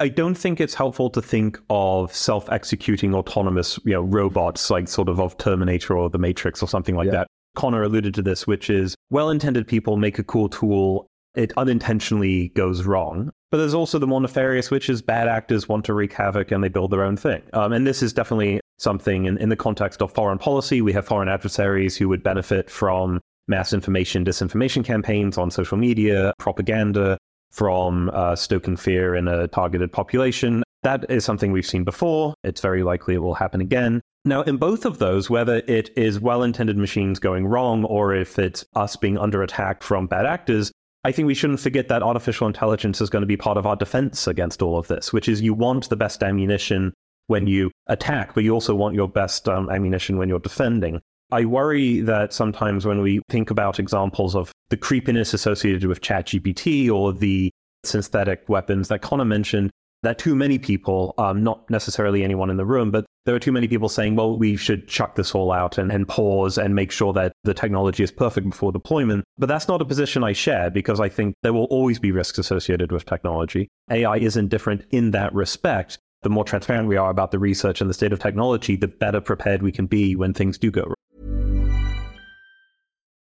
I 0.00 0.08
don't 0.08 0.34
think 0.34 0.60
it's 0.60 0.74
helpful 0.74 1.08
to 1.10 1.22
think 1.22 1.58
of 1.70 2.14
self-executing 2.14 3.14
autonomous, 3.14 3.78
you 3.84 3.92
know, 3.92 4.02
robots 4.02 4.70
like 4.70 4.88
sort 4.88 5.08
of 5.08 5.20
of 5.20 5.36
Terminator 5.36 5.96
or 5.96 6.10
the 6.10 6.18
Matrix 6.18 6.62
or 6.62 6.68
something 6.68 6.96
like 6.96 7.06
yeah. 7.06 7.12
that. 7.12 7.28
Connor 7.54 7.82
alluded 7.82 8.14
to 8.14 8.22
this, 8.22 8.46
which 8.46 8.70
is 8.70 8.94
well-intended 9.10 9.66
people 9.66 9.96
make 9.96 10.18
a 10.18 10.24
cool 10.24 10.48
tool, 10.48 11.06
it 11.34 11.52
unintentionally 11.56 12.48
goes 12.50 12.84
wrong. 12.84 13.30
But 13.50 13.58
there's 13.58 13.74
also 13.74 13.98
the 13.98 14.06
more 14.06 14.20
nefarious, 14.20 14.70
which 14.70 14.88
is 14.88 15.02
bad 15.02 15.28
actors 15.28 15.68
want 15.68 15.84
to 15.84 15.94
wreak 15.94 16.12
havoc 16.12 16.50
and 16.50 16.62
they 16.62 16.68
build 16.68 16.90
their 16.90 17.04
own 17.04 17.16
thing. 17.16 17.42
Um, 17.52 17.72
and 17.72 17.86
this 17.86 18.02
is 18.02 18.12
definitely 18.12 18.60
something 18.78 19.26
in, 19.26 19.38
in 19.38 19.48
the 19.48 19.56
context 19.56 20.02
of 20.02 20.12
foreign 20.12 20.38
policy. 20.38 20.80
We 20.80 20.92
have 20.92 21.06
foreign 21.06 21.28
adversaries 21.28 21.96
who 21.96 22.08
would 22.08 22.22
benefit 22.22 22.68
from 22.68 23.20
mass 23.46 23.72
information, 23.72 24.24
disinformation 24.24 24.84
campaigns 24.84 25.38
on 25.38 25.50
social 25.50 25.76
media, 25.76 26.32
propaganda, 26.38 27.18
from 27.52 28.10
uh, 28.12 28.34
stoking 28.34 28.76
fear 28.76 29.14
in 29.14 29.28
a 29.28 29.46
targeted 29.48 29.92
population. 29.92 30.64
That 30.82 31.08
is 31.08 31.24
something 31.24 31.52
we've 31.52 31.64
seen 31.64 31.84
before. 31.84 32.34
It's 32.42 32.60
very 32.60 32.82
likely 32.82 33.14
it 33.14 33.22
will 33.22 33.34
happen 33.34 33.60
again. 33.60 34.00
Now, 34.26 34.40
in 34.42 34.56
both 34.56 34.86
of 34.86 34.98
those, 34.98 35.28
whether 35.28 35.62
it 35.66 35.90
is 35.96 36.18
well 36.18 36.42
intended 36.42 36.78
machines 36.78 37.18
going 37.18 37.46
wrong 37.46 37.84
or 37.84 38.14
if 38.14 38.38
it's 38.38 38.64
us 38.74 38.96
being 38.96 39.18
under 39.18 39.42
attack 39.42 39.82
from 39.82 40.06
bad 40.06 40.24
actors, 40.24 40.72
I 41.04 41.12
think 41.12 41.26
we 41.26 41.34
shouldn't 41.34 41.60
forget 41.60 41.88
that 41.88 42.02
artificial 42.02 42.46
intelligence 42.46 43.02
is 43.02 43.10
going 43.10 43.20
to 43.20 43.26
be 43.26 43.36
part 43.36 43.58
of 43.58 43.66
our 43.66 43.76
defense 43.76 44.26
against 44.26 44.62
all 44.62 44.78
of 44.78 44.88
this, 44.88 45.12
which 45.12 45.28
is 45.28 45.42
you 45.42 45.52
want 45.52 45.90
the 45.90 45.96
best 45.96 46.22
ammunition 46.22 46.94
when 47.26 47.46
you 47.46 47.70
attack, 47.88 48.34
but 48.34 48.44
you 48.44 48.52
also 48.52 48.74
want 48.74 48.94
your 48.94 49.08
best 49.08 49.46
um, 49.46 49.68
ammunition 49.68 50.16
when 50.16 50.30
you're 50.30 50.38
defending. 50.38 51.02
I 51.30 51.44
worry 51.44 52.00
that 52.00 52.32
sometimes 52.32 52.86
when 52.86 53.02
we 53.02 53.20
think 53.28 53.50
about 53.50 53.78
examples 53.78 54.34
of 54.34 54.52
the 54.70 54.76
creepiness 54.78 55.34
associated 55.34 55.84
with 55.84 56.00
ChatGPT 56.00 56.90
or 56.90 57.12
the 57.12 57.50
synthetic 57.84 58.48
weapons 58.48 58.88
that 58.88 59.02
Connor 59.02 59.26
mentioned, 59.26 59.70
that 60.02 60.18
too 60.18 60.34
many 60.34 60.58
people, 60.58 61.14
um, 61.18 61.42
not 61.42 61.68
necessarily 61.68 62.24
anyone 62.24 62.48
in 62.48 62.56
the 62.56 62.64
room, 62.64 62.90
but 62.90 63.04
there 63.24 63.34
are 63.34 63.40
too 63.40 63.52
many 63.52 63.68
people 63.68 63.88
saying, 63.88 64.16
well, 64.16 64.36
we 64.36 64.56
should 64.56 64.86
chuck 64.86 65.14
this 65.14 65.34
all 65.34 65.50
out 65.50 65.78
and, 65.78 65.90
and 65.90 66.06
pause 66.06 66.58
and 66.58 66.74
make 66.74 66.90
sure 66.90 67.12
that 67.14 67.32
the 67.44 67.54
technology 67.54 68.02
is 68.02 68.10
perfect 68.10 68.50
before 68.50 68.70
deployment. 68.70 69.24
But 69.38 69.48
that's 69.48 69.66
not 69.66 69.80
a 69.80 69.84
position 69.84 70.22
I 70.22 70.32
share 70.32 70.70
because 70.70 71.00
I 71.00 71.08
think 71.08 71.34
there 71.42 71.52
will 71.52 71.64
always 71.64 71.98
be 71.98 72.12
risks 72.12 72.38
associated 72.38 72.92
with 72.92 73.06
technology. 73.06 73.68
AI 73.90 74.18
isn't 74.18 74.48
different 74.48 74.84
in 74.90 75.12
that 75.12 75.34
respect. 75.34 75.98
The 76.22 76.30
more 76.30 76.44
transparent 76.44 76.88
we 76.88 76.96
are 76.96 77.10
about 77.10 77.30
the 77.30 77.38
research 77.38 77.80
and 77.80 77.88
the 77.88 77.94
state 77.94 78.12
of 78.12 78.18
technology, 78.18 78.76
the 78.76 78.88
better 78.88 79.20
prepared 79.20 79.62
we 79.62 79.72
can 79.72 79.86
be 79.86 80.16
when 80.16 80.34
things 80.34 80.58
do 80.58 80.70
go 80.70 80.82
wrong. 80.82 80.94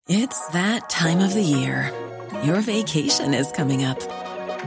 It's 0.09 0.49
that 0.49 0.89
time 0.89 1.21
of 1.21 1.35
the 1.35 1.43
year. 1.43 1.93
Your 2.43 2.61
vacation 2.61 3.35
is 3.35 3.53
coming 3.53 3.85
up. 3.85 4.01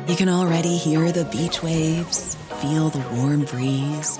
You 0.07 0.15
can 0.15 0.29
already 0.29 0.77
hear 0.77 1.11
the 1.11 1.25
beach 1.25 1.63
waves, 1.63 2.35
feel 2.61 2.89
the 2.89 3.03
warm 3.15 3.45
breeze, 3.45 4.19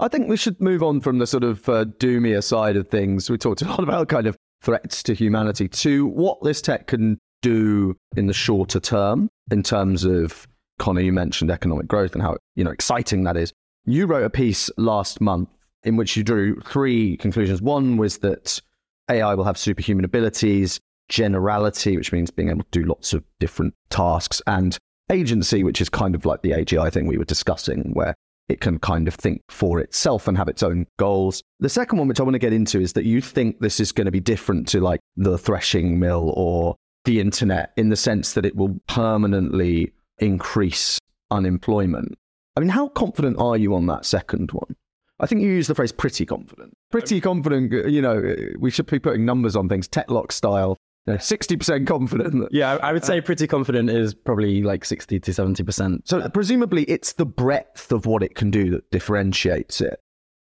I 0.00 0.08
think 0.08 0.28
we 0.28 0.36
should 0.36 0.60
move 0.60 0.82
on 0.82 1.00
from 1.00 1.18
the 1.18 1.26
sort 1.26 1.44
of 1.44 1.68
uh, 1.68 1.84
doomier 1.84 2.42
side 2.42 2.76
of 2.76 2.88
things. 2.88 3.28
We 3.28 3.38
talked 3.38 3.62
a 3.62 3.68
lot 3.68 3.82
about 3.82 4.08
kind 4.08 4.26
of 4.26 4.36
threats 4.62 5.02
to 5.04 5.14
humanity 5.14 5.68
to 5.68 6.06
what 6.06 6.42
this 6.42 6.60
tech 6.60 6.88
can 6.88 7.18
do 7.42 7.96
in 8.16 8.26
the 8.26 8.32
shorter 8.32 8.80
term 8.80 9.28
in 9.50 9.62
terms 9.62 10.04
of 10.04 10.46
Connor, 10.78 11.00
you 11.00 11.12
mentioned 11.12 11.50
economic 11.50 11.86
growth 11.86 12.12
and 12.14 12.22
how 12.22 12.36
you 12.54 12.64
know 12.64 12.70
exciting 12.70 13.24
that 13.24 13.36
is. 13.36 13.52
You 13.84 14.06
wrote 14.06 14.24
a 14.24 14.30
piece 14.30 14.70
last 14.76 15.20
month 15.20 15.48
in 15.82 15.96
which 15.96 16.16
you 16.16 16.22
drew 16.22 16.60
three 16.60 17.16
conclusions. 17.16 17.62
One 17.62 17.96
was 17.96 18.18
that 18.18 18.60
AI 19.10 19.34
will 19.34 19.44
have 19.44 19.58
superhuman 19.58 20.04
abilities, 20.04 20.78
generality, 21.08 21.96
which 21.96 22.12
means 22.12 22.30
being 22.30 22.50
able 22.50 22.64
to 22.64 22.70
do 22.70 22.84
lots 22.84 23.12
of 23.12 23.24
different 23.40 23.74
tasks, 23.90 24.42
and 24.46 24.76
agency, 25.10 25.64
which 25.64 25.80
is 25.80 25.88
kind 25.88 26.14
of 26.14 26.26
like 26.26 26.42
the 26.42 26.50
AGI 26.50 26.92
thing 26.92 27.06
we 27.06 27.18
were 27.18 27.24
discussing, 27.24 27.90
where 27.94 28.14
it 28.48 28.60
can 28.60 28.78
kind 28.78 29.08
of 29.08 29.14
think 29.14 29.42
for 29.48 29.80
itself 29.80 30.26
and 30.26 30.36
have 30.36 30.48
its 30.48 30.62
own 30.62 30.86
goals. 30.98 31.42
The 31.60 31.68
second 31.68 31.98
one, 31.98 32.08
which 32.08 32.20
I 32.20 32.22
want 32.22 32.34
to 32.34 32.38
get 32.38 32.52
into, 32.52 32.80
is 32.80 32.94
that 32.94 33.04
you 33.04 33.20
think 33.20 33.60
this 33.60 33.80
is 33.80 33.92
going 33.92 34.06
to 34.06 34.10
be 34.10 34.20
different 34.20 34.68
to 34.68 34.80
like 34.80 35.00
the 35.16 35.38
threshing 35.38 35.98
mill 35.98 36.32
or 36.36 36.76
the 37.04 37.20
internet 37.20 37.72
in 37.76 37.88
the 37.88 37.96
sense 37.96 38.32
that 38.34 38.44
it 38.44 38.56
will 38.56 38.78
permanently 38.88 39.92
increase 40.18 40.98
unemployment. 41.30 42.16
I 42.56 42.60
mean, 42.60 42.70
how 42.70 42.88
confident 42.88 43.38
are 43.38 43.56
you 43.56 43.74
on 43.74 43.86
that 43.86 44.04
second 44.04 44.50
one? 44.52 44.74
I 45.20 45.26
think 45.26 45.42
you 45.42 45.48
use 45.48 45.66
the 45.66 45.74
phrase 45.74 45.92
pretty 45.92 46.24
confident. 46.24 46.74
Pretty 46.90 47.20
confident, 47.20 47.72
you 47.90 48.00
know, 48.00 48.36
we 48.58 48.70
should 48.70 48.86
be 48.86 48.98
putting 48.98 49.24
numbers 49.24 49.56
on 49.56 49.68
things, 49.68 49.88
Tetlock 49.88 50.32
style. 50.32 50.76
Know, 51.08 51.14
60% 51.14 51.86
confident. 51.86 52.48
Yeah, 52.52 52.78
I 52.82 52.92
would 52.92 53.02
say 53.04 53.18
uh, 53.18 53.22
pretty 53.22 53.46
confident 53.46 53.88
is 53.88 54.12
probably 54.12 54.62
like 54.62 54.84
60 54.84 55.18
to 55.20 55.30
70%. 55.30 56.00
So 56.04 56.28
presumably 56.28 56.84
it's 56.84 57.14
the 57.14 57.24
breadth 57.24 57.92
of 57.92 58.04
what 58.04 58.22
it 58.22 58.34
can 58.34 58.50
do 58.50 58.70
that 58.72 58.90
differentiates 58.90 59.80
it. 59.80 59.98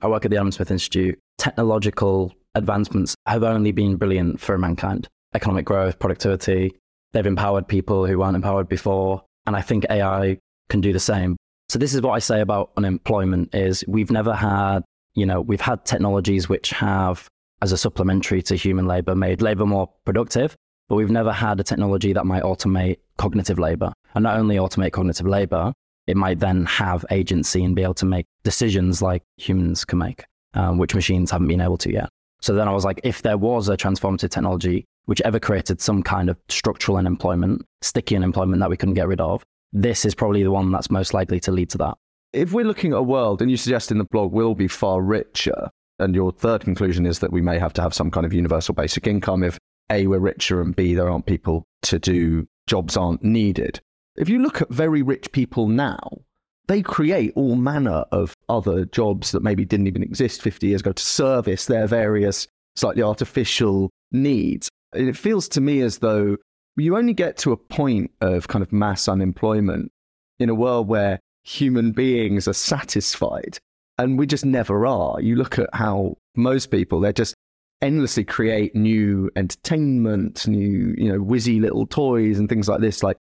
I 0.01 0.09
work 0.09 0.25
at 0.25 0.33
the 0.33 0.37
Adam 0.37 0.51
Smith 0.51 0.73
Institute. 0.73 1.17
Technological 1.39 2.35
advancements 2.57 3.15
have 3.27 3.45
only 3.45 3.71
been 3.71 3.95
brilliant 3.95 4.41
for 4.41 4.59
mankind. 4.59 5.09
Economic 5.33 5.65
growth, 5.65 6.01
productivity, 6.01 6.77
they've 7.13 7.25
empowered 7.25 7.69
people 7.69 8.05
who 8.05 8.19
weren't 8.19 8.35
empowered 8.35 8.69
before. 8.69 9.23
And 9.47 9.55
I 9.55 9.61
think 9.61 9.87
AI 9.91 10.39
can 10.69 10.81
do 10.81 10.93
the 10.93 10.99
same. 10.99 11.37
So 11.69 11.79
this 11.79 11.95
is 11.95 12.03
what 12.03 12.13
I 12.13 12.19
say 12.19 12.41
about 12.41 12.73
unemployment 12.77 13.55
is 13.55 13.85
we've 13.87 14.11
never 14.11 14.35
had, 14.35 14.81
you 15.15 15.25
know, 15.25 15.41
we've 15.41 15.61
had 15.61 15.85
technologies 15.85 16.49
which 16.49 16.71
have, 16.71 17.29
as 17.63 17.73
a 17.73 17.77
supplementary 17.77 18.43
to 18.43 18.55
human 18.55 18.87
labor, 18.87 19.15
made 19.15 19.43
labor 19.43 19.67
more 19.67 19.91
productive, 20.05 20.57
but 20.89 20.97
we've 20.97 21.11
never 21.11 21.33
had 21.33 21.61
a 21.61 21.65
technology 21.65 22.13
that 22.13 22.27
might 22.27 22.43
automate 22.43 22.99
cognitive 23.17 23.59
labor. 23.59 23.93
And 24.15 24.23
not 24.23 24.39
only 24.39 24.57
automate 24.57 24.93
cognitive 24.93 25.27
labor, 25.27 25.73
it 26.07 26.17
might 26.17 26.39
then 26.39 26.65
have 26.67 27.05
agency 27.11 27.63
and 27.63 27.77
be 27.77 27.83
able 27.83 27.95
to 27.95 28.07
make 28.07 28.27
decisions 28.43 29.03
like 29.03 29.23
humans 29.37 29.85
can 29.85 29.99
make, 29.99 30.25
um, 30.55 30.79
which 30.79 30.95
machines 30.95 31.31
haven't 31.31 31.49
been 31.49 31.61
able 31.61 31.77
to 31.79 31.93
yet. 31.93 32.09
So 32.41 32.55
then 32.55 32.69
I 32.69 32.73
was 32.73 32.85
like, 32.85 33.01
if 33.05 33.23
there 33.23 33.37
was 33.37 33.69
a 33.69 33.77
transformative 33.77 34.31
technology 34.31 34.87
which 35.07 35.21
ever 35.23 35.41
created 35.41 35.81
some 35.81 36.03
kind 36.03 36.31
of 36.31 36.37
structural 36.49 36.97
unemployment, 36.97 37.65
sticky 37.83 38.17
unemployment 38.17 38.61
that 38.61 38.71
we 38.71 38.77
couldn't 38.77 38.95
get 38.95 39.09
rid 39.09 39.21
of, 39.21 39.43
this 39.73 40.05
is 40.05 40.15
probably 40.15 40.43
the 40.43 40.51
one 40.51 40.71
that's 40.71 40.91
most 40.91 41.13
likely 41.13 41.41
to 41.41 41.53
lead 41.53 41.71
to 41.71 41.79
that. 41.79 41.97
If 42.33 42.53
we're 42.53 42.65
looking 42.65 42.93
at 42.93 42.99
a 42.99 43.03
world, 43.03 43.43
and 43.43 43.51
you 43.51 43.57
suggest 43.57 43.91
in 43.91 43.99
the 43.99 44.05
blog, 44.05 44.33
we'll 44.33 44.55
be 44.55 44.69
far 44.69 45.03
richer, 45.03 45.71
and 45.99 46.15
your 46.15 46.33
third 46.33 46.63
conclusion 46.63 47.07
is 47.07 47.19
that 47.21 47.33
we 47.33 47.41
may 47.41 47.59
have 47.59 47.73
to 47.75 47.83
have 47.83 47.95
some 47.95 48.11
kind 48.11 48.25
of 48.25 48.33
universal 48.33 48.75
basic 48.75 49.07
income 49.07 49.43
if 49.43 49.59
A, 49.91 50.07
we're 50.07 50.19
richer, 50.19 50.61
and 50.61 50.75
B, 50.75 50.95
there 50.95 51.11
aren't 51.11 51.27
people 51.27 51.65
to 51.83 51.99
do 51.99 52.47
jobs 52.67 52.97
aren't 52.97 53.25
needed. 53.25 53.81
If 54.17 54.29
you 54.29 54.41
look 54.41 54.63
at 54.63 54.71
very 54.71 55.03
rich 55.03 55.33
people 55.33 55.69
now, 55.69 56.01
they 56.67 56.83
create 56.83 57.33
all 57.35 57.57
manner 57.57 58.05
of 58.13 58.35
other 58.49 58.85
jobs 58.85 59.33
that 59.33 59.43
maybe 59.43 59.65
didn't 59.65 59.87
even 59.87 60.03
exist 60.03 60.43
50 60.43 60.67
years 60.67 60.81
ago 60.83 60.93
to 60.93 61.03
service 61.03 61.65
their 61.65 61.87
various 61.87 62.47
slightly 62.77 63.03
artificial 63.03 63.91
needs. 64.13 64.69
It 64.93 65.17
feels 65.17 65.49
to 65.51 65.61
me 65.61 65.81
as 65.81 65.99
though 65.99 66.37
you 66.77 66.97
only 66.97 67.15
get 67.15 67.37
to 67.39 67.53
a 67.53 67.57
point 67.57 68.11
of 68.21 68.49
kind 68.49 68.63
of 68.63 68.73
mass 68.73 69.09
unemployment 69.09 69.91
in 70.39 70.49
a 70.49 70.55
world 70.55 70.89
where 70.89 71.19
human 71.43 71.93
beings 71.93 72.47
are 72.47 72.53
satisfied 72.53 73.59
and 73.99 74.19
we 74.19 74.27
just 74.27 74.45
never 74.45 74.87
are. 74.87 75.21
You 75.21 75.37
look 75.37 75.59
at 75.59 75.69
how 75.73 76.17
most 76.37 76.71
people, 76.71 77.01
they're 77.01 77.13
just 77.13 77.35
endlessly 77.81 78.25
create 78.25 78.75
new 78.75 79.31
entertainment, 79.37 80.47
new, 80.47 80.95
you 80.97 81.13
know, 81.13 81.19
whizzy 81.19 81.61
little 81.61 81.87
toys 81.87 82.39
and 82.39 82.49
things 82.49 82.69
like 82.69 82.81
this. 82.81 83.03
Like 83.03 83.17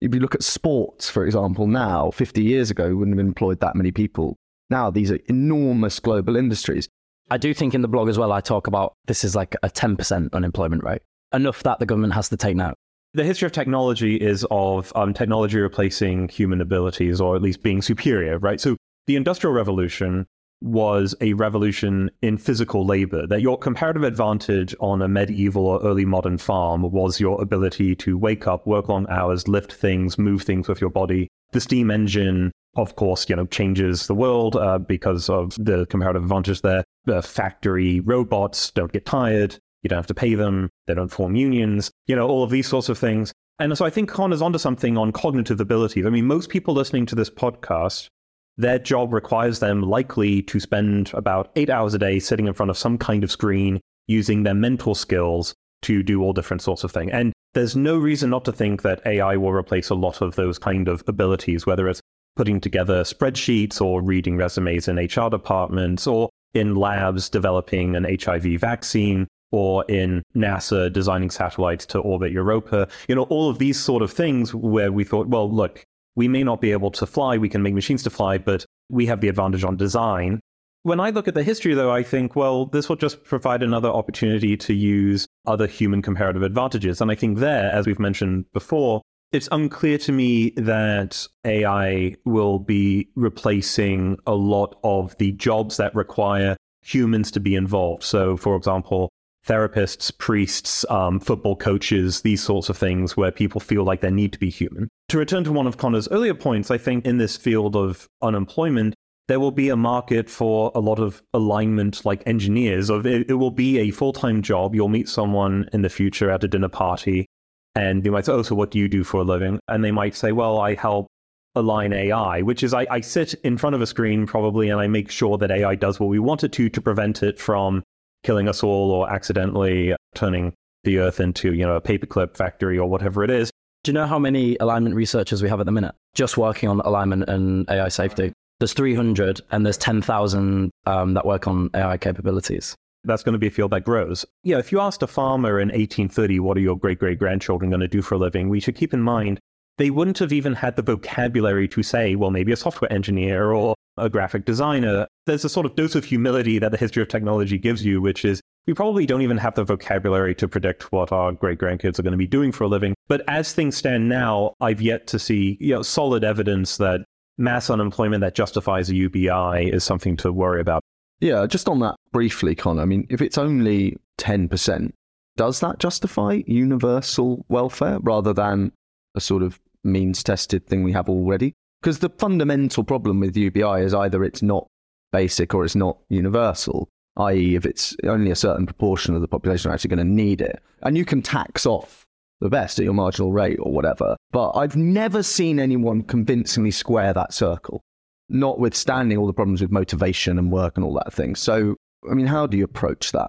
if 0.00 0.14
you 0.14 0.20
look 0.20 0.34
at 0.34 0.42
sports, 0.42 1.10
for 1.10 1.24
example, 1.24 1.66
now, 1.66 2.10
50 2.10 2.42
years 2.42 2.70
ago, 2.70 2.88
we 2.88 2.94
wouldn't 2.94 3.18
have 3.18 3.26
employed 3.26 3.60
that 3.60 3.76
many 3.76 3.90
people. 3.90 4.36
Now, 4.70 4.90
these 4.90 5.10
are 5.10 5.18
enormous 5.26 5.98
global 5.98 6.36
industries. 6.36 6.88
I 7.30 7.36
do 7.36 7.52
think 7.54 7.74
in 7.74 7.82
the 7.82 7.88
blog 7.88 8.08
as 8.08 8.18
well, 8.18 8.32
I 8.32 8.40
talk 8.40 8.66
about 8.66 8.94
this 9.06 9.24
is 9.24 9.36
like 9.36 9.54
a 9.62 9.68
10% 9.68 10.32
unemployment 10.32 10.82
rate, 10.82 11.02
enough 11.32 11.62
that 11.64 11.78
the 11.78 11.86
government 11.86 12.14
has 12.14 12.28
to 12.30 12.36
take 12.36 12.56
note. 12.56 12.74
The 13.14 13.24
history 13.24 13.46
of 13.46 13.52
technology 13.52 14.16
is 14.16 14.46
of 14.50 14.92
um, 14.94 15.12
technology 15.12 15.58
replacing 15.58 16.28
human 16.28 16.60
abilities, 16.60 17.20
or 17.20 17.34
at 17.36 17.42
least 17.42 17.62
being 17.62 17.82
superior, 17.82 18.38
right? 18.38 18.60
So 18.60 18.76
the 19.06 19.16
Industrial 19.16 19.52
Revolution 19.52 20.26
was 20.62 21.14
a 21.20 21.32
revolution 21.34 22.10
in 22.20 22.36
physical 22.36 22.84
labor, 22.84 23.26
that 23.26 23.40
your 23.40 23.58
comparative 23.58 24.02
advantage 24.02 24.74
on 24.80 25.00
a 25.00 25.08
medieval 25.08 25.66
or 25.66 25.82
early 25.82 26.04
modern 26.04 26.36
farm 26.36 26.82
was 26.90 27.18
your 27.18 27.40
ability 27.40 27.94
to 27.96 28.18
wake 28.18 28.46
up, 28.46 28.66
work 28.66 28.88
long 28.88 29.06
hours, 29.08 29.48
lift 29.48 29.72
things, 29.72 30.18
move 30.18 30.42
things 30.42 30.68
with 30.68 30.80
your 30.80 30.90
body. 30.90 31.28
The 31.52 31.60
steam 31.60 31.90
engine, 31.90 32.52
of 32.76 32.96
course, 32.96 33.28
you 33.28 33.36
know, 33.36 33.46
changes 33.46 34.06
the 34.06 34.14
world 34.14 34.56
uh, 34.56 34.78
because 34.78 35.30
of 35.30 35.54
the 35.54 35.86
comparative 35.86 36.22
advantage 36.22 36.60
there. 36.60 36.84
The 37.06 37.22
factory 37.22 38.00
robots 38.00 38.70
don't 38.70 38.92
get 38.92 39.06
tired. 39.06 39.56
You 39.82 39.88
don't 39.88 39.96
have 39.96 40.06
to 40.08 40.14
pay 40.14 40.34
them. 40.34 40.68
They 40.86 40.94
don't 40.94 41.08
form 41.08 41.36
unions. 41.36 41.90
You 42.06 42.16
know, 42.16 42.28
all 42.28 42.44
of 42.44 42.50
these 42.50 42.68
sorts 42.68 42.90
of 42.90 42.98
things. 42.98 43.32
And 43.58 43.76
so 43.76 43.84
I 43.84 43.90
think 43.90 44.10
Connor's 44.10 44.42
onto 44.42 44.58
something 44.58 44.96
on 44.96 45.12
cognitive 45.12 45.60
abilities. 45.60 46.06
I 46.06 46.10
mean, 46.10 46.26
most 46.26 46.50
people 46.50 46.74
listening 46.74 47.06
to 47.06 47.14
this 47.14 47.30
podcast, 47.30 48.08
their 48.56 48.78
job 48.78 49.12
requires 49.12 49.58
them 49.58 49.82
likely 49.82 50.42
to 50.42 50.60
spend 50.60 51.10
about 51.14 51.50
eight 51.56 51.70
hours 51.70 51.94
a 51.94 51.98
day 51.98 52.18
sitting 52.18 52.46
in 52.46 52.54
front 52.54 52.70
of 52.70 52.78
some 52.78 52.98
kind 52.98 53.24
of 53.24 53.30
screen 53.30 53.80
using 54.06 54.42
their 54.42 54.54
mental 54.54 54.94
skills 54.94 55.54
to 55.82 56.02
do 56.02 56.22
all 56.22 56.32
different 56.32 56.62
sorts 56.62 56.84
of 56.84 56.92
things. 56.92 57.10
And 57.12 57.32
there's 57.54 57.76
no 57.76 57.96
reason 57.96 58.30
not 58.30 58.44
to 58.44 58.52
think 58.52 58.82
that 58.82 59.04
AI 59.06 59.36
will 59.36 59.52
replace 59.52 59.88
a 59.88 59.94
lot 59.94 60.20
of 60.20 60.36
those 60.36 60.58
kind 60.58 60.88
of 60.88 61.02
abilities, 61.06 61.66
whether 61.66 61.88
it's 61.88 62.00
putting 62.36 62.60
together 62.60 63.02
spreadsheets 63.02 63.80
or 63.80 64.02
reading 64.02 64.36
resumes 64.36 64.88
in 64.88 64.96
HR 64.96 65.28
departments 65.30 66.06
or 66.06 66.28
in 66.54 66.74
labs 66.74 67.28
developing 67.28 67.96
an 67.96 68.04
HIV 68.04 68.60
vaccine 68.60 69.26
or 69.52 69.84
in 69.88 70.22
NASA 70.36 70.92
designing 70.92 71.30
satellites 71.30 71.86
to 71.86 71.98
orbit 71.98 72.32
Europa. 72.32 72.88
You 73.08 73.16
know, 73.16 73.24
all 73.24 73.50
of 73.50 73.58
these 73.58 73.78
sort 73.78 74.02
of 74.02 74.12
things 74.12 74.54
where 74.54 74.92
we 74.92 75.04
thought, 75.04 75.26
well, 75.26 75.50
look, 75.50 75.84
we 76.16 76.28
may 76.28 76.42
not 76.42 76.60
be 76.60 76.72
able 76.72 76.90
to 76.92 77.06
fly, 77.06 77.38
we 77.38 77.48
can 77.48 77.62
make 77.62 77.74
machines 77.74 78.02
to 78.04 78.10
fly, 78.10 78.38
but 78.38 78.64
we 78.88 79.06
have 79.06 79.20
the 79.20 79.28
advantage 79.28 79.64
on 79.64 79.76
design. 79.76 80.40
When 80.82 80.98
I 80.98 81.10
look 81.10 81.28
at 81.28 81.34
the 81.34 81.42
history, 81.42 81.74
though, 81.74 81.90
I 81.90 82.02
think, 82.02 82.34
well, 82.34 82.66
this 82.66 82.88
will 82.88 82.96
just 82.96 83.22
provide 83.24 83.62
another 83.62 83.88
opportunity 83.88 84.56
to 84.56 84.72
use 84.72 85.26
other 85.46 85.66
human 85.66 86.00
comparative 86.00 86.42
advantages. 86.42 87.00
And 87.00 87.10
I 87.10 87.14
think 87.14 87.38
there, 87.38 87.70
as 87.70 87.86
we've 87.86 87.98
mentioned 87.98 88.46
before, 88.52 89.02
it's 89.32 89.48
unclear 89.52 89.98
to 89.98 90.12
me 90.12 90.50
that 90.56 91.26
AI 91.44 92.16
will 92.24 92.58
be 92.58 93.08
replacing 93.14 94.18
a 94.26 94.34
lot 94.34 94.78
of 94.82 95.16
the 95.18 95.32
jobs 95.32 95.76
that 95.76 95.94
require 95.94 96.56
humans 96.82 97.30
to 97.32 97.40
be 97.40 97.54
involved. 97.54 98.02
So, 98.02 98.36
for 98.36 98.56
example, 98.56 99.10
therapists, 99.46 100.16
priests, 100.16 100.84
um, 100.90 101.20
football 101.20 101.56
coaches, 101.56 102.22
these 102.22 102.42
sorts 102.42 102.68
of 102.68 102.76
things 102.76 103.16
where 103.16 103.30
people 103.30 103.60
feel 103.60 103.84
like 103.84 104.00
they 104.00 104.10
need 104.10 104.32
to 104.32 104.38
be 104.38 104.50
human. 104.50 104.88
To 105.10 105.18
return 105.18 105.42
to 105.42 105.52
one 105.52 105.66
of 105.66 105.76
Connor's 105.76 106.06
earlier 106.08 106.34
points, 106.34 106.70
I 106.70 106.78
think 106.78 107.04
in 107.04 107.18
this 107.18 107.36
field 107.36 107.74
of 107.74 108.08
unemployment, 108.22 108.94
there 109.26 109.40
will 109.40 109.50
be 109.50 109.68
a 109.68 109.76
market 109.76 110.30
for 110.30 110.70
a 110.72 110.78
lot 110.78 111.00
of 111.00 111.20
alignment 111.34 112.04
like 112.04 112.22
engineers 112.26 112.90
of 112.90 113.06
it, 113.06 113.28
it 113.28 113.34
will 113.34 113.50
be 113.50 113.78
a 113.78 113.90
full-time 113.90 114.40
job. 114.40 114.72
You'll 114.72 114.88
meet 114.88 115.08
someone 115.08 115.68
in 115.72 115.82
the 115.82 115.88
future 115.88 116.30
at 116.30 116.44
a 116.44 116.48
dinner 116.48 116.68
party 116.68 117.26
and 117.74 118.04
they 118.04 118.10
might 118.10 118.26
say 118.26 118.32
oh 118.32 118.42
so 118.42 118.54
what 118.54 118.70
do 118.70 118.78
you 118.78 118.86
do 118.86 119.02
for 119.02 119.18
a 119.18 119.24
living? 119.24 119.58
And 119.66 119.84
they 119.84 119.90
might 119.90 120.14
say 120.14 120.30
well 120.30 120.60
i 120.60 120.74
help 120.74 121.08
align 121.56 121.92
ai 121.92 122.42
which 122.42 122.62
is 122.62 122.72
I, 122.72 122.86
I 122.88 123.00
sit 123.00 123.34
in 123.42 123.58
front 123.58 123.74
of 123.74 123.82
a 123.82 123.86
screen 123.86 124.26
probably 124.26 124.70
and 124.70 124.80
i 124.80 124.86
make 124.86 125.10
sure 125.10 125.36
that 125.38 125.50
ai 125.50 125.74
does 125.74 125.98
what 125.98 126.08
we 126.08 126.20
want 126.20 126.44
it 126.44 126.52
to 126.52 126.68
to 126.68 126.80
prevent 126.80 127.24
it 127.24 127.40
from 127.40 127.82
killing 128.22 128.48
us 128.48 128.62
all 128.62 128.92
or 128.92 129.10
accidentally 129.10 129.96
turning 130.14 130.52
the 130.84 130.98
earth 130.98 131.18
into 131.18 131.52
you 131.52 131.66
know 131.66 131.74
a 131.74 131.80
paperclip 131.80 132.36
factory 132.36 132.78
or 132.78 132.88
whatever 132.88 133.24
it 133.24 133.30
is 133.30 133.50
Do 133.82 133.90
you 133.90 133.94
know 133.94 134.06
how 134.06 134.18
many 134.18 134.56
alignment 134.60 134.94
researchers 134.94 135.42
we 135.42 135.48
have 135.48 135.60
at 135.60 135.66
the 135.66 135.72
minute 135.72 135.94
just 136.14 136.36
working 136.36 136.68
on 136.68 136.80
alignment 136.80 137.28
and 137.28 137.68
AI 137.70 137.88
safety? 137.88 138.32
There's 138.58 138.74
300 138.74 139.40
and 139.50 139.64
there's 139.64 139.78
10,000 139.78 140.70
um, 140.84 141.14
that 141.14 141.24
work 141.24 141.48
on 141.48 141.70
AI 141.74 141.96
capabilities. 141.96 142.74
that's 143.04 143.22
going 143.22 143.32
to 143.32 143.38
be 143.38 143.46
a 143.46 143.50
field 143.50 143.70
that 143.70 143.84
grows. 143.84 144.26
Yeah, 144.44 144.58
if 144.58 144.70
you 144.70 144.80
asked 144.80 145.02
a 145.02 145.06
farmer 145.06 145.58
in 145.58 145.68
1830, 145.68 146.40
what 146.40 146.58
are 146.58 146.60
your 146.60 146.76
great 146.76 146.98
great 146.98 147.18
grandchildren 147.18 147.70
going 147.70 147.80
to 147.80 147.88
do 147.88 148.02
for 148.02 148.16
a 148.16 148.18
living, 148.18 148.50
we 148.50 148.60
should 148.60 148.76
keep 148.76 148.92
in 148.92 149.00
mind 149.00 149.40
they 149.80 149.88
wouldn't 149.88 150.18
have 150.18 150.30
even 150.30 150.52
had 150.52 150.76
the 150.76 150.82
vocabulary 150.82 151.66
to 151.66 151.82
say, 151.82 152.14
well, 152.14 152.30
maybe 152.30 152.52
a 152.52 152.56
software 152.56 152.92
engineer 152.92 153.50
or 153.50 153.74
a 153.96 154.10
graphic 154.10 154.44
designer. 154.44 155.06
There's 155.24 155.42
a 155.42 155.48
sort 155.48 155.64
of 155.64 155.74
dose 155.74 155.94
of 155.94 156.04
humility 156.04 156.58
that 156.58 156.70
the 156.70 156.76
history 156.76 157.02
of 157.02 157.08
technology 157.08 157.56
gives 157.56 157.82
you, 157.82 158.02
which 158.02 158.26
is 158.26 158.42
we 158.66 158.74
probably 158.74 159.06
don't 159.06 159.22
even 159.22 159.38
have 159.38 159.54
the 159.54 159.64
vocabulary 159.64 160.34
to 160.36 160.48
predict 160.48 160.92
what 160.92 161.12
our 161.12 161.32
great 161.32 161.58
grandkids 161.58 161.98
are 161.98 162.02
going 162.02 162.12
to 162.12 162.18
be 162.18 162.26
doing 162.26 162.52
for 162.52 162.64
a 162.64 162.68
living. 162.68 162.94
But 163.08 163.22
as 163.28 163.52
things 163.52 163.76
stand 163.76 164.08
now, 164.08 164.54
I've 164.60 164.80
yet 164.80 165.06
to 165.08 165.18
see 165.18 165.56
you 165.60 165.74
know, 165.74 165.82
solid 165.82 166.24
evidence 166.24 166.76
that 166.76 167.00
mass 167.38 167.70
unemployment 167.70 168.20
that 168.20 168.34
justifies 168.34 168.90
a 168.90 168.94
UBI 168.94 169.70
is 169.72 169.82
something 169.82 170.16
to 170.18 170.32
worry 170.32 170.60
about. 170.60 170.82
Yeah, 171.20 171.46
just 171.46 171.68
on 171.68 171.80
that 171.80 171.96
briefly, 172.12 172.54
Connor. 172.54 172.82
I 172.82 172.86
mean, 172.86 173.06
if 173.10 173.20
it's 173.20 173.38
only 173.38 173.96
10%, 174.18 174.92
does 175.36 175.60
that 175.60 175.78
justify 175.78 176.42
universal 176.46 177.44
welfare 177.48 177.98
rather 178.00 178.32
than 178.32 178.72
a 179.14 179.20
sort 179.20 179.42
of 179.42 179.58
means 179.84 180.22
tested 180.22 180.66
thing 180.66 180.82
we 180.82 180.92
have 180.92 181.08
already? 181.08 181.54
Because 181.80 181.98
the 182.00 182.10
fundamental 182.10 182.84
problem 182.84 183.20
with 183.20 183.36
UBI 183.36 183.82
is 183.82 183.94
either 183.94 184.22
it's 184.22 184.42
not 184.42 184.66
basic 185.12 185.54
or 185.54 185.64
it's 185.64 185.74
not 185.74 185.98
universal, 186.08 186.88
i.e., 187.16 187.54
if 187.54 187.66
it's 187.66 187.96
only 188.04 188.30
a 188.30 188.36
certain 188.36 188.66
proportion 188.66 189.14
of 189.14 189.20
the 189.20 189.28
population 189.28 189.70
are 189.70 189.74
actually 189.74 189.88
going 189.88 190.06
to 190.06 190.12
need 190.12 190.40
it. 190.40 190.62
And 190.82 190.96
you 190.96 191.04
can 191.04 191.22
tax 191.22 191.66
off 191.66 192.06
the 192.40 192.48
best 192.48 192.78
at 192.78 192.84
your 192.84 192.94
marginal 192.94 193.32
rate 193.32 193.58
or 193.60 193.72
whatever. 193.72 194.16
But 194.32 194.52
I've 194.52 194.76
never 194.76 195.22
seen 195.22 195.60
anyone 195.60 196.02
convincingly 196.02 196.70
square 196.70 197.12
that 197.12 197.34
circle, 197.34 197.82
notwithstanding 198.28 199.18
all 199.18 199.26
the 199.26 199.32
problems 199.32 199.60
with 199.60 199.70
motivation 199.70 200.38
and 200.38 200.50
work 200.50 200.76
and 200.76 200.84
all 200.84 200.94
that 200.94 201.12
thing. 201.12 201.34
So, 201.34 201.76
I 202.10 202.14
mean, 202.14 202.26
how 202.26 202.46
do 202.46 202.56
you 202.56 202.64
approach 202.64 203.12
that? 203.12 203.28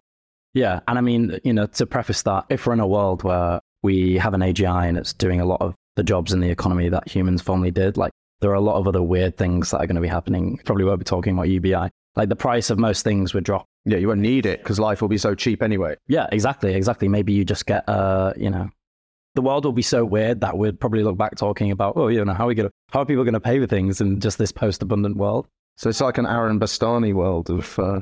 Yeah. 0.54 0.80
And 0.88 0.98
I 0.98 1.02
mean, 1.02 1.40
you 1.44 1.54
know, 1.54 1.66
to 1.66 1.86
preface 1.86 2.22
that, 2.24 2.46
if 2.50 2.66
we're 2.66 2.74
in 2.74 2.80
a 2.80 2.88
world 2.88 3.24
where 3.24 3.60
we 3.84 4.18
have 4.18 4.34
an 4.34 4.42
AGI 4.42 4.88
and 4.88 4.98
it's 4.98 5.14
doing 5.14 5.42
a 5.42 5.46
lot 5.46 5.62
of 5.62 5.76
the 5.96 6.04
jobs 6.04 6.32
in 6.32 6.40
the 6.40 6.50
economy 6.50 6.88
that 6.90 7.08
humans 7.08 7.42
formerly 7.42 7.72
did, 7.72 7.98
like 7.98 8.12
there 8.40 8.52
are 8.52 8.56
a 8.56 8.62
lot 8.62 8.78
of 8.78 8.88
other 8.88 9.02
weird 9.02 9.38
things 9.38 9.72
that 9.72 9.78
are 9.78 9.88
going 9.88 9.96
to 9.96 10.02
be 10.02 10.08
happening. 10.08 10.60
Probably 10.66 10.86
won't 10.86 11.00
be 11.00 11.06
talking 11.06 11.34
about 11.34 11.50
UBI. 11.50 11.90
Like 12.16 12.30
the 12.30 12.36
price 12.36 12.70
of 12.70 12.80
most 12.80 13.04
things 13.04 13.34
would 13.34 13.44
drop. 13.44 13.66
Yeah, 13.86 13.98
you 13.98 14.08
won't 14.08 14.20
need 14.20 14.46
it 14.46 14.60
because 14.60 14.80
life 14.80 15.02
will 15.02 15.08
be 15.08 15.18
so 15.18 15.34
cheap 15.34 15.64
anyway. 15.64 15.96
Yeah, 16.08 16.28
exactly, 16.32 16.76
exactly. 16.76 17.08
Maybe 17.08 17.34
you 17.34 17.44
just 17.44 17.66
get, 17.66 17.88
uh, 17.90 18.34
you 18.38 18.50
know, 18.50 18.70
the 19.34 19.42
world 19.42 19.66
will 19.66 19.72
be 19.72 19.82
so 19.82 20.06
weird 20.06 20.42
that 20.42 20.58
we'd 20.58 20.80
probably 20.80 21.04
look 21.04 21.18
back 21.18 21.36
talking 21.36 21.72
about, 21.72 21.94
oh, 21.96 22.08
you 22.08 22.24
know, 22.24 22.34
how 22.34 22.46
are 22.46 22.48
we 22.48 22.56
to, 22.56 22.70
how 22.92 23.02
are 23.02 23.06
people 23.06 23.24
going 23.24 23.34
to 23.34 23.40
pay 23.40 23.60
for 23.60 23.66
things 23.66 24.02
in 24.02 24.20
just 24.20 24.38
this 24.38 24.52
post-abundant 24.52 25.18
world? 25.18 25.48
So 25.78 25.90
it's 25.90 26.02
like 26.02 26.18
an 26.18 26.26
Aaron 26.28 26.60
Bastani 26.60 27.14
world 27.14 27.50
of 27.50 27.80
uh, 27.80 28.02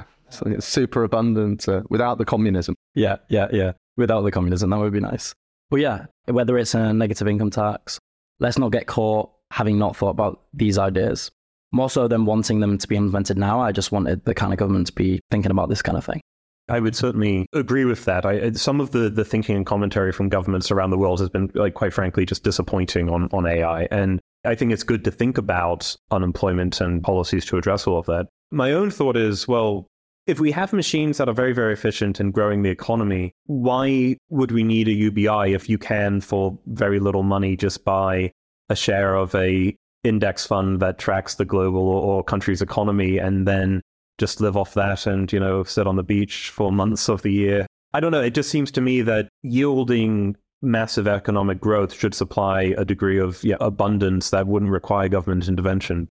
super 0.60 1.04
abundant 1.04 1.70
uh, 1.70 1.84
without 1.90 2.18
the 2.18 2.26
communism. 2.26 2.76
Yeah, 2.96 3.18
yeah, 3.30 3.48
yeah. 3.52 3.74
Without 3.96 4.22
the 4.22 4.32
communism, 4.32 4.72
that 4.72 4.80
would 4.80 4.92
be 4.92 5.00
nice. 5.00 5.34
But 5.70 5.82
yeah, 5.82 6.08
whether 6.26 6.58
it's 6.58 6.74
a 6.74 6.94
negative 6.94 7.28
income 7.28 7.52
tax, 7.52 8.00
let's 8.40 8.58
not 8.58 8.72
get 8.72 8.88
caught 8.88 9.32
having 9.52 9.78
not 9.78 9.96
thought 9.96 10.10
about 10.10 10.42
these 10.54 10.78
ideas. 10.78 11.32
More 11.72 11.90
so 11.90 12.08
than 12.08 12.26
wanting 12.26 12.60
them 12.60 12.78
to 12.78 12.88
be 12.88 12.96
implemented 12.96 13.38
now, 13.38 13.60
I 13.60 13.72
just 13.72 13.92
wanted 13.92 14.26
the 14.26 14.34
kind 14.34 14.54
of 14.54 14.60
government 14.60 14.88
to 14.88 14.94
be 14.94 15.20
thinking 15.30 15.52
about 15.52 15.70
this 15.70 15.82
kind 15.82 15.98
of 15.98 16.06
thing. 16.06 16.22
I 16.68 16.80
would 16.80 16.96
certainly 16.96 17.48
agree 17.54 17.86
with 17.86 18.06
that. 18.06 18.26
I, 18.26 18.52
some 18.52 18.80
of 18.80 18.92
the, 18.92 19.10
the 19.10 19.26
thinking 19.26 19.56
and 19.56 19.66
commentary 19.66 20.12
from 20.12 20.30
governments 20.30 20.70
around 20.70 20.92
the 20.92 20.98
world 20.98 21.20
has 21.20 21.30
been, 21.30 21.52
like, 21.56 21.74
quite 21.74 21.94
frankly, 21.94 22.26
just 22.26 22.44
disappointing 22.44 23.10
on, 23.10 23.28
on 23.32 23.48
AI. 23.48 23.88
And 23.92 24.20
I 24.46 24.56
think 24.56 24.72
it's 24.72 24.84
good 24.84 25.04
to 25.06 25.12
think 25.12 25.38
about 25.38 25.96
unemployment 26.12 26.80
and 26.80 27.04
policies 27.04 27.46
to 27.46 27.58
address 27.58 27.88
all 27.88 27.98
of 27.98 28.06
that. 28.06 28.28
My 28.52 28.72
own 28.72 28.92
thought 28.92 29.18
is, 29.18 29.48
well, 29.48 29.88
if 30.28 30.40
we 30.40 30.52
have 30.52 30.72
machines 30.74 31.18
that 31.18 31.28
are 31.28 31.34
very, 31.34 31.54
very 31.54 31.74
efficient 31.74 32.20
in 32.20 32.30
growing 32.30 32.62
the 32.62 32.70
economy, 32.70 33.34
why 33.46 34.18
would 34.30 34.52
we 34.52 34.64
need 34.64 34.88
a 34.88 34.94
UBI 34.94 35.54
if 35.54 35.68
you 35.70 35.80
can, 35.80 36.22
for 36.22 36.58
very 36.68 37.00
little 37.00 37.24
money, 37.24 37.58
just 37.58 37.84
buy 37.84 38.32
a 38.70 38.76
share 38.76 39.16
of 39.16 39.34
a 39.34 39.76
index 40.04 40.46
fund 40.46 40.80
that 40.80 40.98
tracks 40.98 41.36
the 41.36 41.46
global 41.46 41.82
or, 41.82 42.24
country's 42.24 42.62
economy 42.62 43.18
and 43.18 43.48
then 43.48 43.82
just 44.18 44.42
live 44.42 44.58
off 44.58 44.74
that 44.74 45.08
and, 45.08 45.32
you 45.32 45.40
know, 45.40 45.64
sit 45.64 45.88
on 45.88 45.96
the 45.96 46.04
beach 46.04 46.50
for 46.50 46.72
months 46.72 47.10
of 47.10 47.22
the 47.22 47.32
year? 47.32 47.66
I 47.94 48.00
don't 48.00 48.12
know. 48.12 48.22
It 48.22 48.34
just 48.34 48.50
seems 48.50 48.72
to 48.72 48.82
me 48.82 49.02
that 49.02 49.30
yielding 49.42 50.36
massive 50.62 51.08
economic 51.08 51.60
growth 51.60 51.94
should 51.94 52.14
supply 52.14 52.74
a 52.78 52.86
degree 52.86 53.18
of 53.18 53.44
yeah, 53.44 53.56
abundance 53.60 54.30
that 54.30 54.48
wouldn't 54.48 54.72
require 54.72 55.10
government 55.10 55.48
intervention. 55.48 56.08